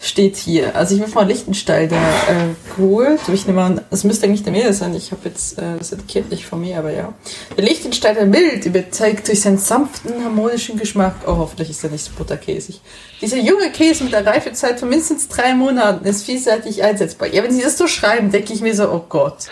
steht 0.00 0.36
hier. 0.36 0.76
Also 0.76 0.94
ich 0.94 1.00
habe 1.00 1.10
mal 1.12 1.26
Lichtensteiner 1.26 1.96
äh, 1.96 2.76
geholt. 2.76 3.20
Ich 3.32 3.46
nehme 3.46 3.62
an, 3.62 3.80
es 3.90 4.04
müsste 4.04 4.26
eigentlich 4.26 4.42
der 4.42 4.52
Milder 4.52 4.74
sein. 4.74 4.94
Ich 4.94 5.10
habe 5.10 5.22
jetzt 5.24 5.58
äh, 5.58 5.78
das 5.78 5.92
Etikett 5.92 6.30
nicht 6.30 6.44
von 6.44 6.60
mir, 6.60 6.78
aber 6.78 6.92
ja. 6.92 7.14
Der 7.56 7.64
Lichtensteiner 7.64 8.26
Mild 8.26 8.66
überzeugt 8.66 9.26
durch 9.26 9.40
seinen 9.40 9.58
sanften, 9.58 10.22
harmonischen 10.22 10.78
Geschmack. 10.78 11.14
Oh, 11.26 11.38
hoffentlich 11.38 11.70
ist 11.70 11.82
er 11.82 11.90
nicht 11.90 12.04
so 12.04 12.12
butterkäsig. 12.16 12.80
Dieser 13.22 13.38
junge 13.38 13.70
Käse 13.70 14.04
mit 14.04 14.14
einer 14.14 14.26
Reifezeit 14.26 14.78
von 14.78 14.90
mindestens 14.90 15.28
drei 15.28 15.54
Monaten 15.54 16.04
ist 16.04 16.26
vielseitig 16.26 16.82
einsetzbar. 16.82 17.28
Ja, 17.28 17.42
wenn 17.42 17.52
Sie 17.52 17.62
das 17.62 17.78
so 17.78 17.86
schreiben, 17.86 18.30
denke 18.30 18.52
ich 18.52 18.60
mir 18.60 18.74
so, 18.74 18.90
oh 18.90 19.04
Gott. 19.08 19.48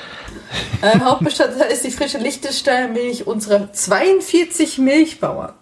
Äh, 0.83 1.01
Hauptbestandteil 1.01 1.71
ist 1.71 1.85
die 1.85 1.91
frische 1.91 2.19
Liechtensteiner 2.19 2.89
Milch 2.89 3.27
unserer 3.27 3.73
42 3.73 4.79
Milchbauern. 4.79 5.53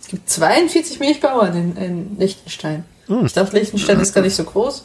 Es 0.00 0.08
gibt 0.08 0.28
42 0.28 1.00
Milchbauern 1.00 1.54
in, 1.54 1.76
in 1.76 2.18
Liechtenstein. 2.18 2.84
Ich 3.24 3.32
dachte, 3.32 3.56
Liechtenstein 3.56 4.00
ist 4.00 4.14
gar 4.14 4.20
nicht 4.22 4.36
so 4.36 4.44
groß. 4.44 4.84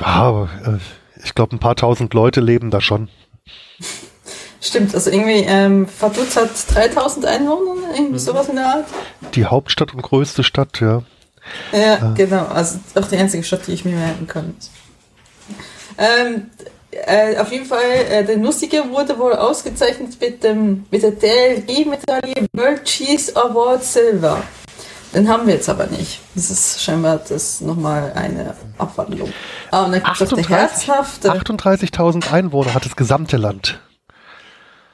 Ja, 0.00 0.06
aber 0.06 0.48
äh, 0.64 1.22
ich 1.24 1.34
glaube, 1.34 1.54
ein 1.54 1.60
paar 1.60 1.76
tausend 1.76 2.14
Leute 2.14 2.40
leben 2.40 2.70
da 2.70 2.80
schon. 2.80 3.08
Stimmt, 4.60 4.94
also 4.94 5.10
irgendwie, 5.10 5.44
ähm, 5.46 5.88
Vaduz 6.00 6.36
hat 6.36 6.50
3000 6.74 7.26
Einwohner, 7.26 7.94
irgendwie 7.94 8.18
sowas 8.18 8.48
in 8.48 8.56
der 8.56 8.66
Art. 8.66 8.86
Die 9.34 9.46
Hauptstadt 9.46 9.94
und 9.94 10.02
größte 10.02 10.42
Stadt, 10.42 10.80
ja. 10.80 11.02
Ja, 11.72 12.12
genau. 12.14 12.46
Also 12.46 12.78
auch 12.94 13.06
die 13.06 13.16
einzige 13.16 13.44
Stadt, 13.44 13.66
die 13.66 13.72
ich 13.72 13.84
mir 13.84 13.94
merken 13.94 14.26
kann. 14.26 14.54
Ähm, 15.96 16.50
äh, 16.90 17.36
auf 17.38 17.52
jeden 17.52 17.66
Fall, 17.66 17.82
äh, 18.10 18.24
der 18.24 18.36
Nussige 18.36 18.90
wurde 18.90 19.18
wohl 19.18 19.34
ausgezeichnet 19.34 20.20
mit, 20.20 20.42
dem, 20.42 20.86
mit 20.90 21.02
der 21.02 21.12
DLG-Medaille 21.12 22.46
World 22.52 22.84
Cheese 22.84 23.36
Award 23.36 23.84
Silver. 23.84 24.42
Den 25.14 25.28
haben 25.28 25.46
wir 25.46 25.54
jetzt 25.54 25.68
aber 25.68 25.86
nicht. 25.86 26.20
Das 26.34 26.50
ist 26.50 26.82
scheinbar 26.82 27.20
das 27.28 27.60
nochmal 27.60 28.12
eine 28.14 28.54
Abwandlung. 28.76 29.32
Ah, 29.70 29.84
und 29.84 29.92
dann 29.92 30.02
gibt 30.02 30.20
es 30.20 30.32
auch 30.32 30.36
der 30.36 30.44
38 30.44 30.88
herzhafte. 30.88 31.32
38.000 31.32 32.32
Einwohner 32.32 32.74
hat 32.74 32.84
das 32.84 32.94
gesamte 32.94 33.38
Land. 33.38 33.80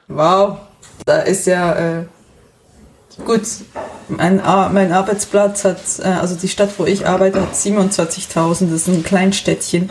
Wow, 0.07 0.59
da 1.05 1.19
ist 1.19 1.47
ja 1.47 1.73
äh, 1.73 2.05
gut. 3.25 3.43
Mein, 4.07 4.37
mein 4.37 4.93
Arbeitsplatz 4.93 5.65
hat, 5.65 5.79
äh, 5.99 6.03
also 6.03 6.35
die 6.35 6.47
Stadt, 6.47 6.69
wo 6.77 6.85
ich 6.85 7.07
arbeite, 7.07 7.41
hat 7.41 7.53
27.000. 7.53 8.71
Das 8.71 8.81
ist 8.81 8.87
ein 8.87 9.03
Kleinstädtchen. 9.03 9.89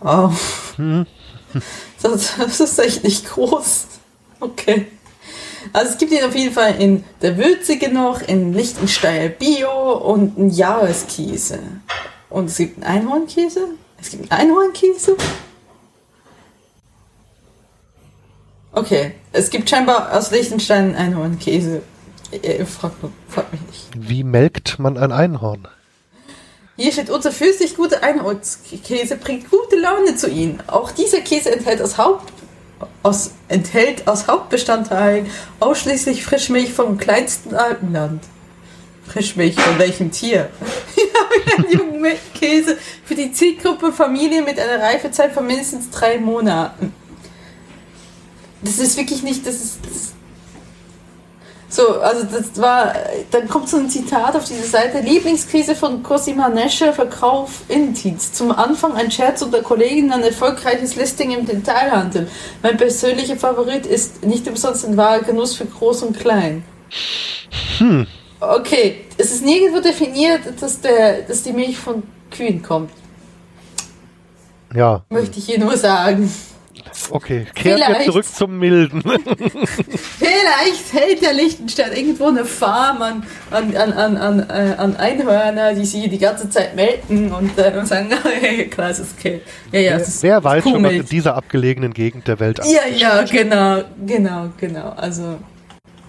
Wow. 0.00 0.74
Das, 2.02 2.36
das 2.36 2.60
ist 2.60 2.78
echt 2.78 3.02
nicht 3.02 3.26
groß. 3.30 3.86
Okay. 4.40 4.86
Also 5.72 5.92
es 5.92 5.98
gibt 5.98 6.12
ihn 6.12 6.24
auf 6.24 6.34
jeden 6.34 6.52
Fall 6.52 6.74
in 6.80 7.04
der 7.22 7.36
Würzige 7.36 7.90
noch, 7.90 8.20
in 8.20 8.52
Lichtenstein 8.52 9.34
Bio 9.38 9.92
und 9.92 10.38
einen 10.38 10.50
Jahreskäse. 10.50 11.58
Und 12.28 12.46
es 12.46 12.58
gibt 12.58 12.82
einen 12.82 13.02
Einhornkäse. 13.02 13.68
Es 13.98 14.10
gibt 14.10 14.30
einen 14.30 14.50
Einhornkäse. 14.50 15.16
Okay, 18.72 19.12
es 19.32 19.48
gibt 19.48 19.70
scheinbar 19.70 20.12
aus 20.14 20.30
Liechtenstein 20.30 20.94
einen 20.94 21.14
Einhornkäse. 21.14 21.82
Äh, 22.30 22.64
Frag, 22.66 22.92
frag 23.28 23.50
mich 23.52 23.62
nicht. 23.62 23.88
Wie 23.96 24.22
melkt 24.22 24.78
man 24.78 24.98
ein 24.98 25.12
Einhorn? 25.12 25.66
Hier 26.76 26.92
steht, 26.92 27.08
unser 27.08 27.32
sich 27.32 27.74
guter 27.74 28.02
Einhornkäse 28.02 29.16
bringt 29.16 29.50
gute 29.50 29.76
Laune 29.76 30.14
zu 30.14 30.28
Ihnen. 30.28 30.62
Auch 30.66 30.90
dieser 30.90 31.20
Käse 31.20 31.50
enthält 31.50 31.80
aus, 31.80 31.96
Haupt, 31.96 32.32
aus, 33.02 33.30
enthält 33.48 34.06
aus 34.06 34.28
Hauptbestandteilen 34.28 35.26
ausschließlich 35.58 36.22
Frischmilch 36.22 36.74
vom 36.74 36.98
kleinsten 36.98 37.54
Alpenland. 37.54 38.22
Frischmilch 39.06 39.58
von 39.58 39.78
welchem 39.78 40.10
Tier? 40.10 40.50
Ja, 40.96 41.56
einen 41.56 41.70
jungen 41.70 42.00
Milchkäse 42.02 42.76
für 43.04 43.14
die 43.14 43.32
Zielgruppe 43.32 43.92
Familie 43.92 44.42
mit 44.42 44.58
einer 44.58 44.82
Reifezeit 44.82 45.32
von 45.32 45.46
mindestens 45.46 45.88
drei 45.90 46.18
Monaten. 46.18 46.92
Das 48.60 48.78
ist 48.78 48.96
wirklich 48.96 49.22
nicht, 49.22 49.46
das 49.46 49.54
ist, 49.54 49.78
das 49.84 50.15
so, 51.76 52.00
also 52.00 52.24
das 52.24 52.60
war, 52.60 52.94
dann 53.30 53.48
kommt 53.48 53.68
so 53.68 53.76
ein 53.76 53.90
Zitat 53.90 54.34
auf 54.34 54.44
diese 54.44 54.66
Seite. 54.66 55.00
Lieblingskrise 55.00 55.74
von 55.74 56.02
Cosima 56.02 56.48
Nescher, 56.48 56.92
Verkauf 56.92 57.62
Innendienst. 57.68 58.34
Zum 58.34 58.50
Anfang 58.50 58.94
ein 58.94 59.10
Scherz 59.10 59.42
unter 59.42 59.62
Kollegen, 59.62 60.10
ein 60.10 60.22
erfolgreiches 60.22 60.96
Listing 60.96 61.32
im 61.32 61.44
Detailhandel. 61.44 62.28
Mein 62.62 62.78
persönlicher 62.78 63.36
Favorit 63.36 63.84
ist 63.84 64.24
nicht 64.24 64.48
umsonst 64.48 64.86
ein 64.86 64.96
wahrer 64.96 65.20
Genuss 65.20 65.54
für 65.54 65.66
groß 65.66 66.04
und 66.04 66.18
klein. 66.18 66.64
Hm. 67.78 68.06
Okay, 68.40 69.04
es 69.18 69.30
ist 69.32 69.44
nirgendwo 69.44 69.80
definiert, 69.80 70.40
dass, 70.60 70.80
der, 70.80 71.22
dass 71.22 71.42
die 71.42 71.52
Milch 71.52 71.76
von 71.78 72.02
Kühen 72.30 72.62
kommt. 72.62 72.90
Ja, 74.74 75.04
Möchte 75.10 75.38
ich 75.38 75.46
hier 75.46 75.58
nur 75.58 75.76
sagen. 75.76 76.32
Okay. 77.10 77.46
Kehren 77.54 77.78
wir 77.78 78.04
zurück 78.04 78.24
zum 78.24 78.58
Milden. 78.58 79.02
Vielleicht 80.18 80.92
hält 80.92 81.22
der 81.22 81.32
Lichtenstein 81.32 81.92
irgendwo 81.92 82.28
eine 82.28 82.44
Farm 82.44 83.02
an, 83.02 83.22
an, 83.50 83.76
an, 83.76 83.92
an, 83.92 84.16
an, 84.16 84.50
äh, 84.50 84.74
an 84.76 84.96
Einhörner, 84.96 85.74
die 85.74 85.84
sie 85.84 86.08
die 86.08 86.18
ganze 86.18 86.48
Zeit 86.50 86.76
melken 86.76 87.32
und, 87.32 87.58
äh, 87.58 87.72
und 87.78 87.86
sagen, 87.86 88.10
klar, 88.70 88.90
es 88.90 88.98
ist 88.98 89.14
okay. 89.18 89.40
Ja, 89.72 89.80
ja, 89.80 89.96
ist 89.96 90.22
Wer 90.22 90.42
weiß 90.42 90.64
schon, 90.64 90.82
was 90.82 90.92
in 90.92 91.06
dieser 91.06 91.34
abgelegenen 91.34 91.92
Gegend 91.92 92.28
der 92.28 92.40
Welt 92.40 92.60
Ja, 92.64 92.86
ja, 92.94 93.22
genau, 93.22 93.82
genau, 94.06 94.50
genau. 94.56 94.90
Also, 94.96 95.38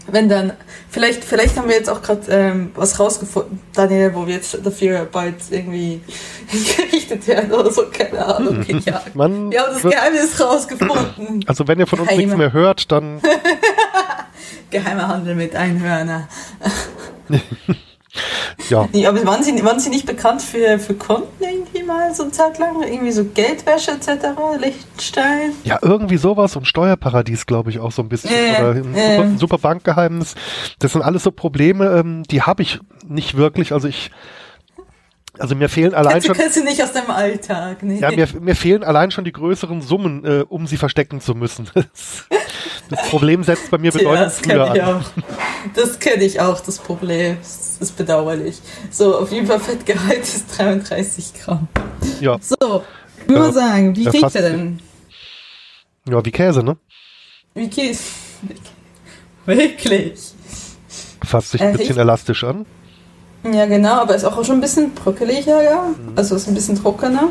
wenn 0.09 0.29
dann, 0.29 0.53
vielleicht, 0.89 1.23
vielleicht 1.23 1.57
haben 1.57 1.67
wir 1.67 1.75
jetzt 1.75 1.89
auch 1.89 2.01
gerade 2.01 2.21
ähm, 2.29 2.71
was 2.75 2.99
rausgefunden, 2.99 3.59
Daniel, 3.73 4.13
wo 4.13 4.25
wir 4.25 4.35
jetzt 4.35 4.57
dafür 4.65 5.05
bald 5.05 5.35
irgendwie 5.49 6.01
gerichtet 6.77 7.27
werden 7.27 7.51
oder 7.51 7.71
so, 7.71 7.83
keine 7.91 8.25
Ahnung. 8.25 8.65
Ja. 8.85 9.01
Man 9.13 9.51
Wir 9.51 9.61
haben 9.61 9.73
das 9.73 9.81
Geheimnis 9.83 10.39
rausgefunden. 10.39 11.43
Also 11.47 11.67
wenn 11.67 11.79
ihr 11.79 11.87
von 11.87 11.99
uns 11.99 12.09
Geheime. 12.09 12.25
nichts 12.25 12.37
mehr 12.37 12.53
hört, 12.53 12.91
dann 12.91 13.21
Geheimer 14.69 15.07
Handel 15.07 15.35
mit 15.35 15.55
Einhörner. 15.55 16.27
ja. 18.69 18.87
Nee, 18.91 19.07
aber 19.07 19.25
waren 19.25 19.43
sie, 19.43 19.63
waren 19.63 19.79
sie 19.79 19.89
nicht 19.89 20.05
bekannt 20.05 20.41
für, 20.41 20.79
für 20.79 20.93
Konten 20.93 21.43
irgendwie 21.67 21.85
mal 21.85 22.13
so 22.13 22.23
eine 22.23 22.31
Zeit 22.31 22.57
lang? 22.57 22.81
Irgendwie 22.83 23.11
so 23.11 23.25
Geldwäsche 23.25 23.91
etc., 23.91 24.27
Liechtenstein? 24.59 25.53
Ja, 25.63 25.79
irgendwie 25.81 26.17
sowas 26.17 26.55
und 26.55 26.65
Steuerparadies, 26.65 27.45
glaube 27.45 27.69
ich, 27.69 27.79
auch 27.79 27.91
so 27.91 28.01
ein 28.01 28.09
bisschen. 28.09 28.31
Äh, 28.31 28.61
Oder 28.61 28.71
ein 28.71 28.95
äh. 28.95 29.17
super, 29.17 29.37
super 29.37 29.57
Bankgeheimnis. 29.57 30.35
Das 30.79 30.93
sind 30.93 31.01
alles 31.01 31.23
so 31.23 31.31
Probleme, 31.31 31.99
ähm, 31.99 32.23
die 32.23 32.41
habe 32.41 32.63
ich 32.63 32.79
nicht 33.07 33.37
wirklich. 33.37 33.73
Also 33.73 33.87
ich, 33.87 34.11
also 35.39 35.55
mir 35.55 35.69
fehlen 35.69 35.93
allein 35.93 36.21
du, 36.21 36.27
schon, 36.27 36.35
du 36.35 36.63
nicht 36.63 36.81
aus 36.81 36.93
deinem 36.93 37.11
Alltag, 37.11 37.83
ne? 37.83 37.99
ja, 37.99 38.11
mir, 38.11 38.27
mir 38.39 38.55
fehlen 38.55 38.83
allein 38.83 39.11
schon 39.11 39.23
die 39.23 39.31
größeren 39.31 39.81
Summen, 39.81 40.25
äh, 40.25 40.43
um 40.47 40.67
sie 40.67 40.77
verstecken 40.77 41.21
zu 41.21 41.35
müssen. 41.35 41.69
Das, 42.89 43.09
Problem 43.09 43.43
setzt 43.43 43.69
bei 43.71 43.77
mir 43.77 43.91
bedeutend 43.93 44.27
das 44.27 44.41
kenne 44.41 44.65
früher 44.65 44.75
ich 44.75 44.83
an. 44.83 44.95
auch. 44.95 45.05
Das 45.75 45.99
kenne 45.99 46.23
ich 46.23 46.39
auch, 46.39 46.59
das 46.61 46.77
Problem. 46.79 47.37
Das 47.41 47.77
ist 47.79 47.97
bedauerlich. 47.97 48.59
So, 48.91 49.17
auf 49.19 49.31
jeden 49.31 49.45
Fall 49.47 49.59
Fettgehalt 49.59 50.19
ist 50.23 50.57
33 50.57 51.33
Gramm. 51.33 51.67
Ja, 52.21 52.37
So, 52.41 52.83
ich 53.27 53.31
Ja, 53.33 53.39
mal 53.39 53.53
sagen, 53.53 53.95
wie 53.95 54.03
ja, 54.03 54.11
kriegt 54.11 54.35
er 54.35 54.41
denn? 54.49 54.79
ja, 56.09 56.23
wie 56.25 56.31
Käse, 56.31 56.63
ne? 56.63 56.77
Wie 57.53 57.67
geht's? 57.67 58.03
Wirklich? 59.45 60.19
Fasst 61.23 61.51
sich 61.51 61.61
Äh, 61.61 61.65
ein 61.65 61.77
bisschen 61.77 61.95
ich- 61.95 61.97
elastisch 62.01 62.43
an. 62.43 62.65
Ja, 63.51 63.65
genau, 63.65 64.01
aber 64.01 64.15
ist 64.15 64.23
auch 64.25 64.43
schon 64.45 64.55
ein 64.57 64.61
bisschen 64.61 64.93
bröckeliger, 64.93 65.61
ja. 65.63 65.85
Also 66.15 66.35
ist 66.35 66.47
ein 66.47 66.53
bisschen 66.53 66.81
trockener. 66.81 67.29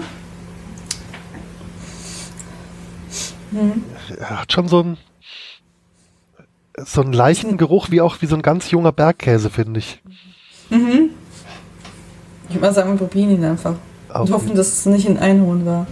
Er 4.18 4.40
hat 4.40 4.52
schon 4.52 4.68
so 4.68 4.80
einen, 4.80 4.98
so 6.84 7.00
einen 7.02 7.12
leichten 7.12 7.56
Geruch, 7.56 7.90
wie 7.90 8.00
auch 8.00 8.20
wie 8.20 8.26
so 8.26 8.36
ein 8.36 8.42
ganz 8.42 8.70
junger 8.70 8.92
Bergkäse, 8.92 9.50
finde 9.50 9.78
ich. 9.80 10.02
Ich 10.70 10.76
würde 12.54 12.60
mal 12.60 12.72
sagen, 12.74 12.90
wir 12.92 12.98
probieren 12.98 13.30
ihn 13.30 13.44
einfach. 13.44 13.74
Auch 14.12 14.22
Und 14.22 14.32
hoffen, 14.32 14.54
dass 14.54 14.68
es 14.68 14.86
nicht 14.86 15.08
ein 15.08 15.18
Einhorn 15.18 15.64
war. 15.66 15.86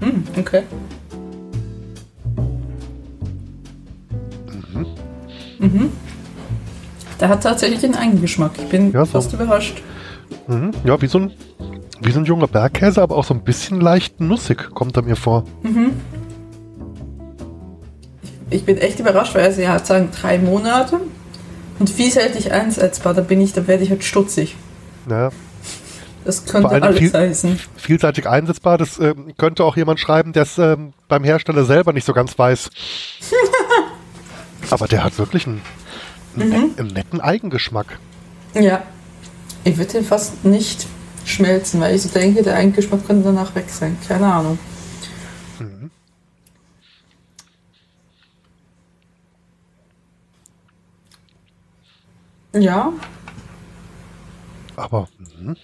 Hm, 0.00 0.24
okay. 0.38 0.62
Mhm. 5.58 5.90
Der 7.20 7.28
hat 7.28 7.42
tatsächlich 7.42 7.84
einen 7.84 7.94
Eigengeschmack. 7.94 8.52
Ich 8.58 8.68
bin 8.68 8.90
Ja, 8.92 9.04
so. 9.04 9.12
fast 9.12 9.32
überrascht. 9.32 9.80
Mhm. 10.48 10.72
Ja, 10.84 11.00
wie 11.00 11.06
so 11.06 11.18
ein 11.18 11.30
wie 12.00 12.10
so 12.10 12.18
ein 12.18 12.24
junger 12.24 12.48
Bergkäse, 12.48 13.00
aber 13.00 13.16
auch 13.16 13.22
so 13.22 13.32
ein 13.32 13.44
bisschen 13.44 13.80
leicht 13.80 14.20
nussig 14.20 14.70
kommt 14.74 14.96
er 14.96 15.02
mir 15.02 15.14
vor. 15.14 15.44
Ich 18.52 18.64
bin 18.64 18.78
echt 18.78 19.00
überrascht, 19.00 19.34
weil 19.34 19.52
sie 19.52 19.68
hat 19.68 19.86
sagen 19.86 20.10
drei 20.18 20.38
Monate 20.38 21.00
und 21.78 21.90
vielseitig 21.90 22.52
einsetzbar. 22.52 23.14
Da 23.14 23.22
bin 23.22 23.40
ich, 23.40 23.52
da 23.52 23.66
werde 23.66 23.82
ich 23.82 23.90
halt 23.90 24.04
stutzig. 24.04 24.56
Ja. 25.08 25.30
Das 26.24 26.46
könnte 26.46 26.70
alles 26.70 26.98
viel, 26.98 27.12
heißen. 27.12 27.58
Vielseitig 27.76 28.28
einsetzbar. 28.28 28.78
Das 28.78 28.98
äh, 28.98 29.14
könnte 29.36 29.64
auch 29.64 29.76
jemand 29.76 29.98
schreiben, 29.98 30.32
der 30.32 30.44
es 30.44 30.56
äh, 30.58 30.76
beim 31.08 31.24
Hersteller 31.24 31.64
selber 31.64 31.92
nicht 31.92 32.06
so 32.06 32.12
ganz 32.12 32.38
weiß. 32.38 32.70
Aber 34.70 34.86
der 34.86 35.02
hat 35.02 35.18
wirklich 35.18 35.46
einen, 35.46 35.62
einen, 36.38 36.74
mhm. 36.78 36.86
netten 36.88 37.20
Eigengeschmack. 37.20 37.98
Ja. 38.54 38.82
Ich 39.64 39.76
würde 39.78 39.92
den 39.92 40.04
fast 40.04 40.44
nicht 40.44 40.86
schmelzen, 41.24 41.80
weil 41.80 41.94
ich 41.94 42.02
so 42.02 42.08
denke, 42.08 42.42
der 42.42 42.56
Eigengeschmack 42.56 43.06
könnte 43.06 43.24
danach 43.24 43.54
weg 43.54 43.68
sein. 43.68 43.96
Keine 44.06 44.26
Ahnung. 44.26 44.58
Mhm. 45.58 45.90
Ja. 52.54 52.92
Aber. 54.76 55.08
Mh. 55.40 55.54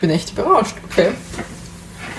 Bin 0.00 0.10
echt 0.10 0.32
überrascht, 0.32 0.76
okay. 0.84 1.12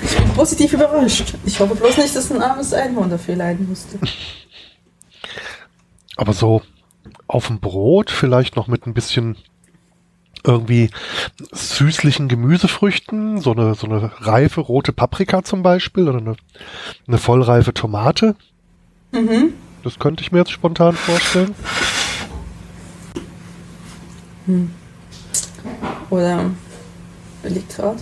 Ich 0.02 0.18
bin 0.18 0.34
positiv 0.34 0.74
überrascht. 0.74 1.34
Ich 1.46 1.60
hoffe 1.60 1.76
bloß 1.76 1.98
nicht, 1.98 2.16
dass 2.16 2.32
ein 2.32 2.42
armes 2.42 2.74
Einhorn 2.74 3.10
dafür 3.10 3.36
leiden 3.36 3.68
musste. 3.68 4.00
Aber 6.16 6.34
so 6.34 6.62
auf 7.28 7.48
dem 7.48 7.60
Brot, 7.60 8.12
vielleicht 8.12 8.56
noch 8.56 8.68
mit 8.68 8.86
ein 8.86 8.94
bisschen 8.94 9.38
irgendwie 10.46 10.90
süßlichen 11.52 12.28
Gemüsefrüchten, 12.28 13.40
so 13.40 13.54
eine, 13.54 13.76
so 13.76 13.88
eine 13.88 14.12
reife 14.20 14.62
rote 14.62 14.92
Paprika 14.92 15.44
zum 15.44 15.64
Beispiel 15.64 16.10
oder 16.10 16.20
eine, 16.20 16.36
eine 17.08 17.18
vollreife 17.18 17.74
Tomate. 17.74 18.36
Mhm. 19.12 19.54
Das 19.84 20.00
könnte 20.00 20.24
ich 20.24 20.32
mir 20.32 20.40
jetzt 20.40 20.52
spontan 20.52 20.94
vorstellen. 20.94 21.56
Hm. 24.46 24.72
Oder 26.10 26.52
belegt 27.42 27.76
gerade. 27.76 28.00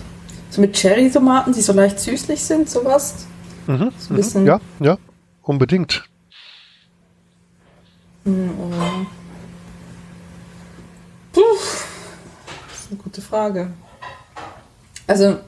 So 0.50 0.60
mit 0.60 0.74
Cherry-Tomaten, 0.76 1.52
die 1.52 1.62
so 1.62 1.72
leicht 1.72 1.98
süßlich 1.98 2.42
sind, 2.42 2.68
sowas. 2.68 3.26
Mhm, 3.66 3.92
so 3.98 4.12
ein 4.12 4.16
bisschen. 4.16 4.46
Ja, 4.46 4.60
ja, 4.80 4.98
unbedingt. 5.42 6.04
Hm, 8.24 8.50
oder 8.58 9.06
Puh, 11.32 11.40
das 12.68 12.80
ist 12.80 12.90
eine 12.90 13.00
gute 13.00 13.22
Frage. 13.22 13.72
Also, 15.06 15.38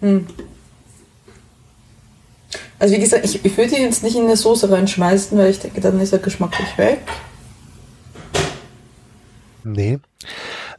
hm. 0.00 0.26
Also 2.78 2.94
wie 2.94 3.00
gesagt, 3.00 3.24
ich, 3.24 3.44
ich 3.44 3.56
würde 3.56 3.76
ihn 3.76 3.82
jetzt 3.82 4.02
nicht 4.02 4.16
in 4.16 4.24
eine 4.24 4.36
Soße 4.36 4.70
reinschmeißen, 4.70 5.38
weil 5.38 5.50
ich 5.50 5.60
denke, 5.60 5.80
dann 5.80 5.98
ist 6.00 6.12
er 6.12 6.18
geschmacklich 6.18 6.76
weg. 6.76 7.00
Nee. 9.72 9.98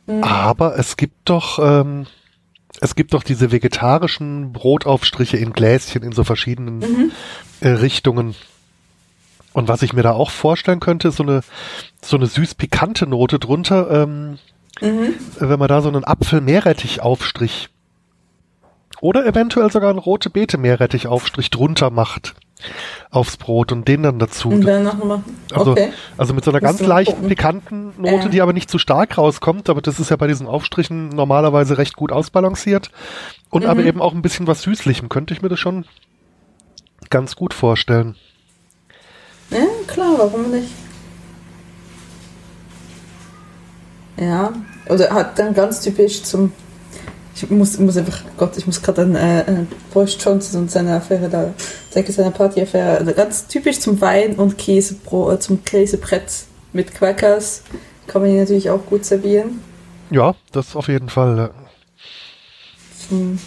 Mhm. 0.05 0.23
Aber 0.23 0.77
es 0.79 0.97
gibt 0.97 1.29
doch, 1.29 1.59
ähm, 1.59 2.07
es 2.79 2.95
gibt 2.95 3.13
doch 3.13 3.23
diese 3.23 3.51
vegetarischen 3.51 4.53
Brotaufstriche 4.53 5.37
in 5.37 5.53
Gläschen 5.53 6.03
in 6.03 6.13
so 6.13 6.23
verschiedenen 6.23 6.79
mhm. 6.79 7.11
äh, 7.61 7.69
Richtungen. 7.69 8.35
Und 9.53 9.67
was 9.67 9.81
ich 9.81 9.93
mir 9.93 10.03
da 10.03 10.11
auch 10.11 10.29
vorstellen 10.29 10.79
könnte, 10.79 11.09
ist 11.09 11.17
so 11.17 11.23
eine, 11.23 11.41
so 12.01 12.15
eine 12.15 12.27
süß-pikante 12.27 13.07
Note 13.07 13.39
drunter, 13.39 13.89
ähm, 14.03 14.37
mhm. 14.81 15.15
wenn 15.39 15.59
man 15.59 15.67
da 15.67 15.81
so 15.81 15.89
einen 15.89 16.05
Apfel-Meerrettich-Aufstrich 16.05 17.69
oder 19.01 19.25
eventuell 19.25 19.71
sogar 19.71 19.89
einen 19.89 19.99
rote 19.99 20.29
Beete 20.29 20.57
Meerrettich-Aufstrich 20.57 21.49
drunter 21.49 21.89
macht 21.89 22.35
aufs 23.11 23.37
Brot 23.37 23.71
und 23.71 23.87
den 23.87 24.03
dann 24.03 24.19
dazu. 24.19 24.49
Und 24.49 24.61
dann 24.61 24.83
noch 24.83 25.03
mal. 25.03 25.23
Also, 25.53 25.71
okay. 25.71 25.91
also 26.17 26.33
mit 26.33 26.43
so 26.43 26.51
einer 26.51 26.59
ganz 26.59 26.81
leicht 26.81 27.11
gucken. 27.11 27.29
pikanten 27.29 27.93
Note, 27.97 28.27
äh. 28.27 28.29
die 28.29 28.41
aber 28.41 28.53
nicht 28.53 28.69
zu 28.69 28.77
stark 28.77 29.17
rauskommt, 29.17 29.69
aber 29.69 29.81
das 29.81 29.99
ist 29.99 30.09
ja 30.09 30.15
bei 30.15 30.27
diesen 30.27 30.47
Aufstrichen 30.47 31.09
normalerweise 31.09 31.77
recht 31.77 31.95
gut 31.95 32.11
ausbalanciert. 32.11 32.91
Und 33.49 33.63
mhm. 33.63 33.69
aber 33.69 33.83
eben 33.83 34.01
auch 34.01 34.13
ein 34.13 34.21
bisschen 34.21 34.47
was 34.47 34.61
Süßlichem, 34.63 35.09
könnte 35.09 35.33
ich 35.33 35.41
mir 35.41 35.49
das 35.49 35.59
schon 35.59 35.85
ganz 37.09 37.35
gut 37.35 37.53
vorstellen. 37.53 38.15
Ja, 39.49 39.65
klar, 39.87 40.15
warum 40.17 40.51
nicht? 40.51 40.69
Ja, 44.19 44.51
oder 44.89 45.11
hat 45.11 45.37
dann 45.39 45.53
ganz 45.53 45.81
typisch 45.81 46.23
zum. 46.23 46.51
Ich 47.37 47.49
muss, 47.51 47.77
muss 47.77 47.97
einfach, 47.97 48.21
Gott, 48.35 48.57
ich 48.57 48.65
muss 48.65 48.81
gerade 48.81 49.03
an 49.03 49.15
äh, 49.15 49.43
Boris 49.93 50.17
Johnson 50.19 50.61
und 50.63 50.71
seine 50.71 50.95
Affäre 50.95 51.29
da, 51.29 51.53
denke 51.93 52.11
seine 52.11 52.31
Partyaffäre, 52.31 52.97
also 52.97 53.13
ganz 53.13 53.45
typisch 53.45 53.79
zum 53.79 54.01
Wein 54.01 54.35
und 54.35 54.57
Käsebro, 54.57 55.31
äh, 55.31 55.39
zum 55.39 55.63
Käsebrett 55.63 56.31
mit 56.73 56.95
Quackers 56.95 57.61
kann 58.07 58.23
man 58.23 58.31
ihn 58.31 58.39
natürlich 58.39 58.71
auch 58.71 58.83
gut 58.87 59.05
servieren. 59.05 59.61
Ja, 60.09 60.33
das 60.51 60.75
auf 60.75 60.87
jeden 60.87 61.09
Fall. 61.09 61.51
Zum 63.07 63.37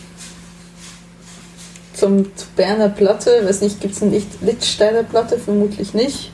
zum 2.01 2.27
Berner 2.57 2.89
Platte, 2.89 3.43
weiß 3.45 3.61
nicht, 3.61 3.81
gibt 3.81 3.95
es 3.95 4.03
eine 4.03 4.23
Lichtsteiner 4.41 5.03
Platte? 5.03 5.39
Vermutlich 5.39 5.93
nicht. 5.93 6.33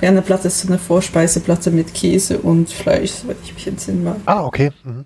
Berner 0.00 0.22
Platte 0.22 0.48
ist 0.48 0.60
so 0.60 0.68
eine 0.68 0.78
Vorspeiseplatte 0.78 1.70
mit 1.70 1.94
Käse 1.94 2.38
und 2.38 2.68
Fleisch, 2.68 3.10
soweit 3.12 3.36
ich 3.44 3.54
mich 3.54 3.66
entsinne. 3.68 4.16
Ah, 4.26 4.44
okay. 4.44 4.72
Mhm. 4.82 5.04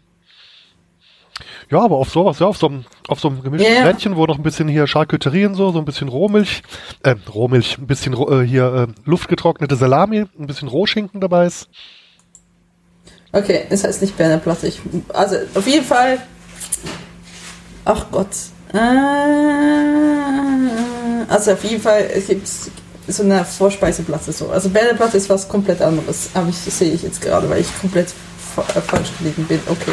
Ja, 1.70 1.80
aber 1.80 1.96
auf 1.96 2.10
sowas, 2.10 2.38
ja, 2.38 2.46
auf 2.46 2.56
so 2.56 2.68
einem, 2.68 2.84
auf 3.08 3.20
so 3.20 3.28
einem 3.28 3.42
gemischten 3.42 3.72
yeah. 3.72 3.86
Rädchen, 3.86 4.16
wo 4.16 4.26
noch 4.26 4.36
ein 4.36 4.42
bisschen 4.42 4.68
hier 4.68 4.86
Charcuterie 4.86 5.46
und 5.46 5.54
so, 5.54 5.72
so 5.72 5.78
ein 5.78 5.84
bisschen 5.84 6.08
Rohmilch, 6.08 6.62
äh, 7.02 7.14
Rohmilch, 7.32 7.78
ein 7.78 7.86
bisschen 7.86 8.14
äh, 8.14 8.46
hier 8.46 8.88
äh, 8.88 9.08
luftgetrocknete 9.08 9.76
Salami, 9.76 10.24
ein 10.38 10.46
bisschen 10.46 10.68
Rohschinken 10.68 11.20
dabei 11.20 11.46
ist. 11.46 11.68
Okay, 13.32 13.64
das 13.70 13.84
heißt 13.84 14.02
nicht 14.02 14.16
Berner 14.16 14.38
Platte. 14.38 14.66
Ich, 14.66 14.80
also 15.12 15.36
auf 15.54 15.66
jeden 15.66 15.84
Fall. 15.84 16.18
Ach 17.84 18.06
Gott, 18.10 18.28
Ah, 18.72 20.56
also 21.28 21.52
auf 21.52 21.62
jeden 21.64 21.82
Fall 21.82 22.08
gibt 22.26 22.46
es 22.46 22.70
so 23.08 23.22
eine 23.22 23.44
Vorspeiseplatte 23.44 24.32
so. 24.32 24.48
Also 24.50 24.70
Bernerplatte 24.70 25.18
ist 25.18 25.28
was 25.28 25.48
komplett 25.48 25.82
anderes, 25.82 26.30
aber 26.32 26.48
ich 26.48 26.56
sehe 26.56 26.92
ich 26.92 27.02
jetzt 27.02 27.20
gerade, 27.20 27.50
weil 27.50 27.60
ich 27.60 27.80
komplett 27.80 28.14
äh, 28.56 28.80
falsch 28.80 29.10
gelegen 29.18 29.44
bin. 29.44 29.60
Okay. 29.68 29.92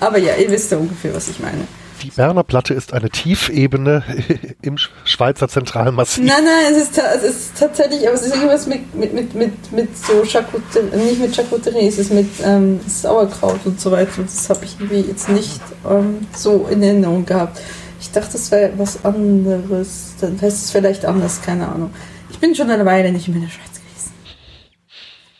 Aber 0.00 0.18
ja, 0.18 0.34
ihr 0.36 0.50
wisst 0.50 0.70
ja 0.72 0.78
ungefähr, 0.78 1.14
was 1.14 1.28
ich 1.28 1.38
meine. 1.40 1.66
Die 2.02 2.10
Berner 2.10 2.42
Platte 2.42 2.74
ist 2.74 2.92
eine 2.92 3.08
Tiefebene 3.08 4.02
im 4.62 4.76
Schweizer 5.04 5.48
Zentralmassiv. 5.48 6.24
Nein, 6.24 6.44
nein, 6.44 6.74
es 6.74 6.82
ist, 6.82 6.98
es 6.98 7.22
ist 7.22 7.58
tatsächlich, 7.58 8.06
aber 8.06 8.14
es 8.14 8.22
ist 8.22 8.34
irgendwas 8.34 8.66
mit, 8.66 8.94
mit, 8.94 9.14
mit, 9.14 9.34
mit, 9.34 9.72
mit 9.72 9.96
so 9.96 10.22
Charcuterie, 10.24 10.96
nicht 10.96 11.20
mit 11.20 11.34
Charcuterie, 11.34 11.86
es 11.86 11.98
ist 11.98 12.12
mit 12.12 12.28
ähm, 12.44 12.80
Sauerkraut 12.86 13.60
und 13.64 13.80
so 13.80 13.90
weiter. 13.90 14.18
Und 14.18 14.26
das 14.28 14.50
habe 14.50 14.64
ich 14.64 14.76
irgendwie 14.78 15.08
jetzt 15.08 15.30
nicht 15.30 15.60
ähm, 15.88 16.26
so 16.36 16.66
in 16.70 16.82
Erinnerung 16.82 17.24
gehabt. 17.24 17.60
Ich 18.00 18.10
dachte, 18.10 18.36
es 18.36 18.50
wäre 18.50 18.72
was 18.76 19.02
anderes. 19.02 20.14
Dann 20.20 20.38
heißt 20.40 20.64
es 20.64 20.70
vielleicht 20.70 21.06
anders, 21.06 21.40
keine 21.40 21.68
Ahnung. 21.68 21.90
Ich 22.30 22.38
bin 22.38 22.54
schon 22.54 22.68
eine 22.68 22.84
Weile 22.84 23.12
nicht 23.12 23.28
mehr 23.28 23.36
in 23.36 23.44
der 23.44 23.50
Schweiz 23.50 23.80
gewesen. 23.80 24.12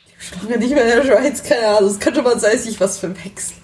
Ich 0.06 0.30
bin 0.30 0.38
schon 0.38 0.48
lange 0.48 0.64
nicht 0.64 0.74
mehr 0.74 0.84
in 0.84 1.06
der 1.06 1.14
Schweiz, 1.14 1.42
keine 1.42 1.66
Ahnung. 1.76 1.90
Es 1.90 2.00
könnte 2.00 2.22
man 2.22 2.40
sein, 2.40 2.52
dass 2.52 2.64
ich 2.64 2.80
was 2.80 2.96
verwechsel. 2.96 3.56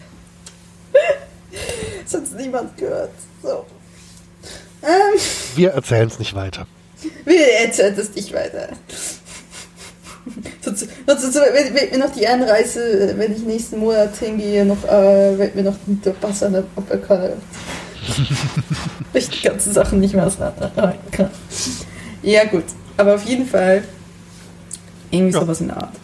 hat 2.12 2.22
niemand 2.36 2.76
gehört. 2.76 3.12
So. 3.42 3.64
Ähm. 4.82 5.20
Wir 5.56 5.70
erzählen 5.72 6.08
es 6.08 6.18
nicht 6.18 6.34
weiter. 6.34 6.66
Wir 7.24 7.46
erzählen 7.64 7.98
es 7.98 8.14
nicht 8.14 8.32
weiter. 8.32 8.68
Sonst, 10.60 10.86
sonst 11.06 11.34
wird, 11.34 11.74
wird, 11.74 11.92
mir 11.92 11.98
noch 11.98 12.12
die 12.12 12.26
Anreise, 12.26 13.14
wenn 13.16 13.32
ich 13.34 13.40
nächsten 13.40 13.78
Monat 13.78 14.16
hingehe, 14.16 14.64
noch, 14.64 14.84
äh, 14.84 15.38
wird 15.38 15.54
mir 15.54 15.62
noch 15.62 15.76
der 15.86 16.10
Pass 16.12 16.42
an 16.42 16.52
der 16.52 16.64
Opferkanne 16.76 17.32
ich 19.12 19.28
die 19.28 19.42
ganzen 19.42 19.72
Sachen 19.72 20.00
nicht 20.00 20.14
mehr 20.14 20.26
ausleiten 20.26 20.70
kann. 21.10 21.30
Ja, 22.22 22.44
gut. 22.44 22.64
Aber 22.96 23.14
auf 23.14 23.24
jeden 23.24 23.46
Fall 23.46 23.84
irgendwie 25.10 25.34
ja. 25.34 25.40
sowas 25.40 25.60
in 25.60 25.68
der 25.68 25.76
Art. 25.78 25.94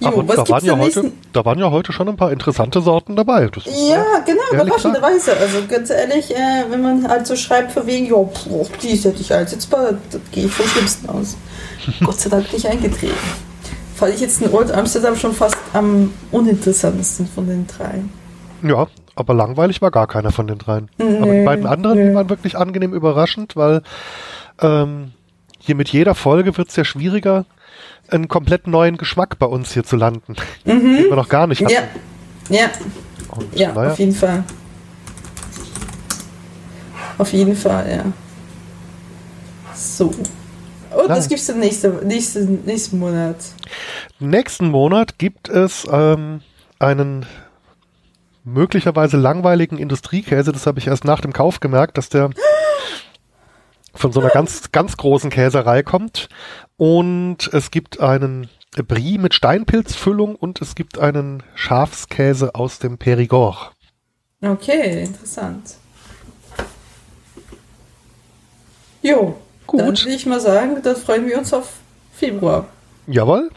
Jo, 0.00 0.08
Aber 0.08 0.22
da 0.22 0.48
waren, 0.48 0.64
ja 0.64 0.78
heute, 0.78 1.12
da 1.34 1.44
waren 1.44 1.58
ja 1.58 1.70
heute 1.70 1.92
schon 1.92 2.08
ein 2.08 2.16
paar 2.16 2.32
interessante 2.32 2.80
Sorten 2.80 3.16
dabei. 3.16 3.48
Das 3.48 3.64
ja, 3.66 4.02
genau, 4.24 4.40
überraschenderweise. 4.52 5.36
Also 5.36 5.58
ganz 5.68 5.90
ehrlich, 5.90 6.34
äh, 6.34 6.64
wenn 6.70 6.80
man 6.80 7.06
halt 7.06 7.26
so 7.26 7.36
schreibt, 7.36 7.72
von 7.72 7.86
wegen, 7.86 8.06
pff, 8.08 8.78
die 8.82 8.96
hätte 8.96 9.20
ich 9.20 9.32
einsetzbar, 9.32 9.92
da 10.10 10.18
gehe 10.32 10.46
ich 10.46 10.52
vom 10.52 10.66
Schlimmsten 10.66 11.08
aus. 11.08 11.36
Gott 12.04 12.18
sei 12.18 12.30
Dank 12.30 12.50
nicht 12.52 12.66
eingetreten. 12.66 13.14
Fand 13.94 14.14
ich 14.14 14.20
jetzt 14.20 14.40
in 14.40 14.50
Old 14.50 14.72
Amsterdam 14.72 15.14
schon 15.16 15.34
fast 15.34 15.58
am 15.74 16.12
uninteressantesten 16.30 17.26
von 17.26 17.46
den 17.46 17.66
drei. 17.66 18.02
Ja, 18.62 18.86
aber 19.14 19.34
langweilig 19.34 19.82
war 19.82 19.90
gar 19.90 20.06
keiner 20.06 20.32
von 20.32 20.46
den 20.46 20.56
dreien. 20.56 20.88
Nee, 20.96 21.18
aber 21.18 21.32
die 21.34 21.44
beiden 21.44 21.66
anderen, 21.66 21.98
nee. 21.98 22.08
die 22.08 22.14
waren 22.14 22.30
wirklich 22.30 22.56
angenehm 22.56 22.94
überraschend, 22.94 23.56
weil 23.56 23.82
ähm, 24.62 25.12
hier 25.58 25.74
mit 25.74 25.90
jeder 25.90 26.14
Folge 26.14 26.56
wird 26.56 26.70
es 26.70 26.76
ja 26.76 26.84
schwieriger, 26.84 27.44
einen 28.12 28.28
komplett 28.28 28.66
neuen 28.66 28.96
Geschmack 28.96 29.38
bei 29.38 29.46
uns 29.46 29.72
hier 29.72 29.84
zu 29.84 29.96
landen, 29.96 30.36
mhm. 30.64 30.80
den 30.80 31.04
wir 31.08 31.16
noch 31.16 31.28
gar 31.28 31.46
nicht 31.46 31.62
hatten. 31.62 31.74
Ja, 32.48 32.56
ja, 32.56 32.70
ja 33.54 33.72
naja. 33.72 33.92
auf 33.92 33.98
jeden 33.98 34.14
Fall. 34.14 34.44
Auf 37.18 37.32
jeden 37.32 37.56
Fall, 37.56 37.90
ja. 37.90 38.04
So. 39.74 40.06
Und 40.06 40.26
Nein. 40.96 41.08
das 41.08 41.28
gibt 41.28 41.40
es 41.40 41.54
nächste, 41.54 41.90
nächste, 42.04 42.40
nächsten 42.40 42.98
Monat. 42.98 43.36
Nächsten 44.18 44.68
Monat 44.68 45.18
gibt 45.18 45.48
es 45.48 45.86
ähm, 45.90 46.40
einen 46.78 47.26
möglicherweise 48.44 49.16
langweiligen 49.16 49.78
Industriekäse, 49.78 50.52
das 50.52 50.66
habe 50.66 50.78
ich 50.78 50.86
erst 50.86 51.04
nach 51.04 51.20
dem 51.20 51.32
Kauf 51.32 51.60
gemerkt, 51.60 51.98
dass 51.98 52.08
der 52.08 52.30
von 53.94 54.12
so 54.12 54.20
einer 54.20 54.30
ganz, 54.30 54.72
ganz 54.72 54.96
großen 54.96 55.30
Käserei 55.30 55.82
kommt. 55.82 56.28
Und 56.76 57.50
es 57.52 57.70
gibt 57.70 58.00
einen 58.00 58.48
Brie 58.86 59.18
mit 59.18 59.34
Steinpilzfüllung 59.34 60.36
und 60.36 60.60
es 60.62 60.74
gibt 60.74 60.98
einen 60.98 61.42
Schafskäse 61.54 62.54
aus 62.54 62.78
dem 62.78 62.98
Perigord. 62.98 63.72
Okay, 64.42 65.04
interessant. 65.04 65.74
Jo, 69.02 69.36
gut. 69.66 69.80
Dann 69.80 69.98
würde 69.98 70.10
ich 70.10 70.26
mal 70.26 70.40
sagen, 70.40 70.80
dann 70.82 70.96
freuen 70.96 71.26
wir 71.26 71.38
uns 71.38 71.52
auf 71.52 71.72
Februar. 72.12 72.66
Jawohl. 73.06 73.50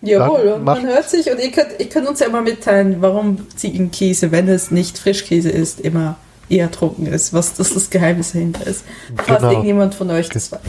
Jawohl, 0.00 0.52
und 0.52 0.64
man 0.64 0.86
hört 0.86 1.08
sich 1.08 1.30
und 1.30 1.40
ihr 1.40 1.50
könnt, 1.50 1.68
ihr 1.78 1.88
könnt 1.88 2.06
uns 2.06 2.20
ja 2.20 2.28
mal 2.28 2.42
mitteilen, 2.42 2.96
warum 3.00 3.46
Ziegenkäse, 3.56 4.30
wenn 4.32 4.48
es 4.48 4.70
nicht 4.70 4.98
Frischkäse 4.98 5.50
ist, 5.50 5.80
immer 5.80 6.16
eher 6.48 6.70
trocken 6.70 7.06
ist, 7.06 7.32
was 7.32 7.54
das, 7.54 7.74
das 7.74 7.90
Geheimnis 7.90 8.32
dahinter 8.32 8.66
ist. 8.66 8.84
Falls 9.16 9.38
genau. 9.38 9.50
irgendjemand 9.50 9.94
von 9.94 10.10
euch 10.10 10.28
das 10.28 10.52
weiß. 10.52 10.60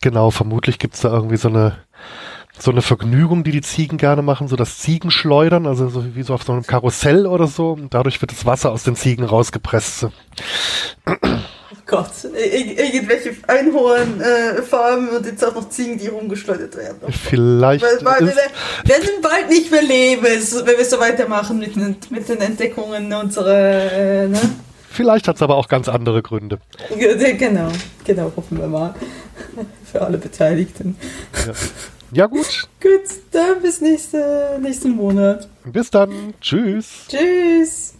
Genau, 0.00 0.30
vermutlich 0.30 0.78
gibt 0.78 0.94
es 0.94 1.00
da 1.00 1.12
irgendwie 1.12 1.36
so 1.36 1.48
eine 1.48 1.76
so 2.58 2.70
eine 2.70 2.82
Vergnügung, 2.82 3.42
die 3.42 3.50
die 3.50 3.62
Ziegen 3.62 3.98
gerne 3.98 4.22
machen, 4.22 4.46
so 4.46 4.56
das 4.56 4.78
Ziegenschleudern, 4.78 5.66
also 5.66 5.88
so 5.88 6.14
wie 6.14 6.22
so 6.22 6.34
auf 6.34 6.44
so 6.44 6.52
einem 6.52 6.62
Karussell 6.62 7.26
oder 7.26 7.48
so. 7.48 7.72
Und 7.72 7.92
dadurch 7.94 8.20
wird 8.22 8.30
das 8.30 8.46
Wasser 8.46 8.70
aus 8.70 8.84
den 8.84 8.94
Ziegen 8.94 9.24
rausgepresst. 9.24 10.06
Gott, 11.86 12.12
Ir 12.24 12.78
irgendwelche 12.78 13.34
Einhornfarben 13.46 15.08
äh, 15.08 15.16
und 15.16 15.26
jetzt 15.26 15.44
auch 15.44 15.54
noch 15.54 15.68
Ziegen, 15.68 15.98
die 15.98 16.06
rumgeschleudert 16.06 16.76
werden. 16.76 16.98
Vielleicht. 17.10 17.84
Weil, 17.84 18.04
weil 18.04 18.26
wir 18.26 18.34
werden 18.84 19.10
bald 19.20 19.48
nicht 19.50 19.70
mehr 19.70 19.82
leben, 19.82 20.22
wenn 20.22 20.78
wir 20.78 20.84
so 20.84 21.00
weitermachen 21.00 21.58
mit, 21.58 21.76
mit 22.10 22.28
den 22.28 22.40
Entdeckungen 22.40 23.12
unserer. 23.12 23.92
Äh, 23.92 24.28
ne? 24.28 24.40
Vielleicht 24.94 25.26
hat 25.26 25.36
es 25.36 25.42
aber 25.42 25.56
auch 25.56 25.66
ganz 25.68 25.88
andere 25.88 26.22
Gründe. 26.22 26.58
Genau, 26.96 27.68
genau, 28.04 28.32
hoffen 28.36 28.58
wir 28.58 28.68
mal. 28.68 28.94
Für 29.90 30.02
alle 30.02 30.18
Beteiligten. 30.18 30.96
Ja, 31.46 31.52
ja 32.12 32.26
gut. 32.26 32.68
gut, 32.80 33.02
dann 33.32 33.60
bis 33.60 33.80
nächste, 33.80 34.58
nächsten 34.62 34.90
Monat. 34.90 35.48
Bis 35.64 35.90
dann. 35.90 36.34
Tschüss. 36.40 37.06
Tschüss. 37.08 37.94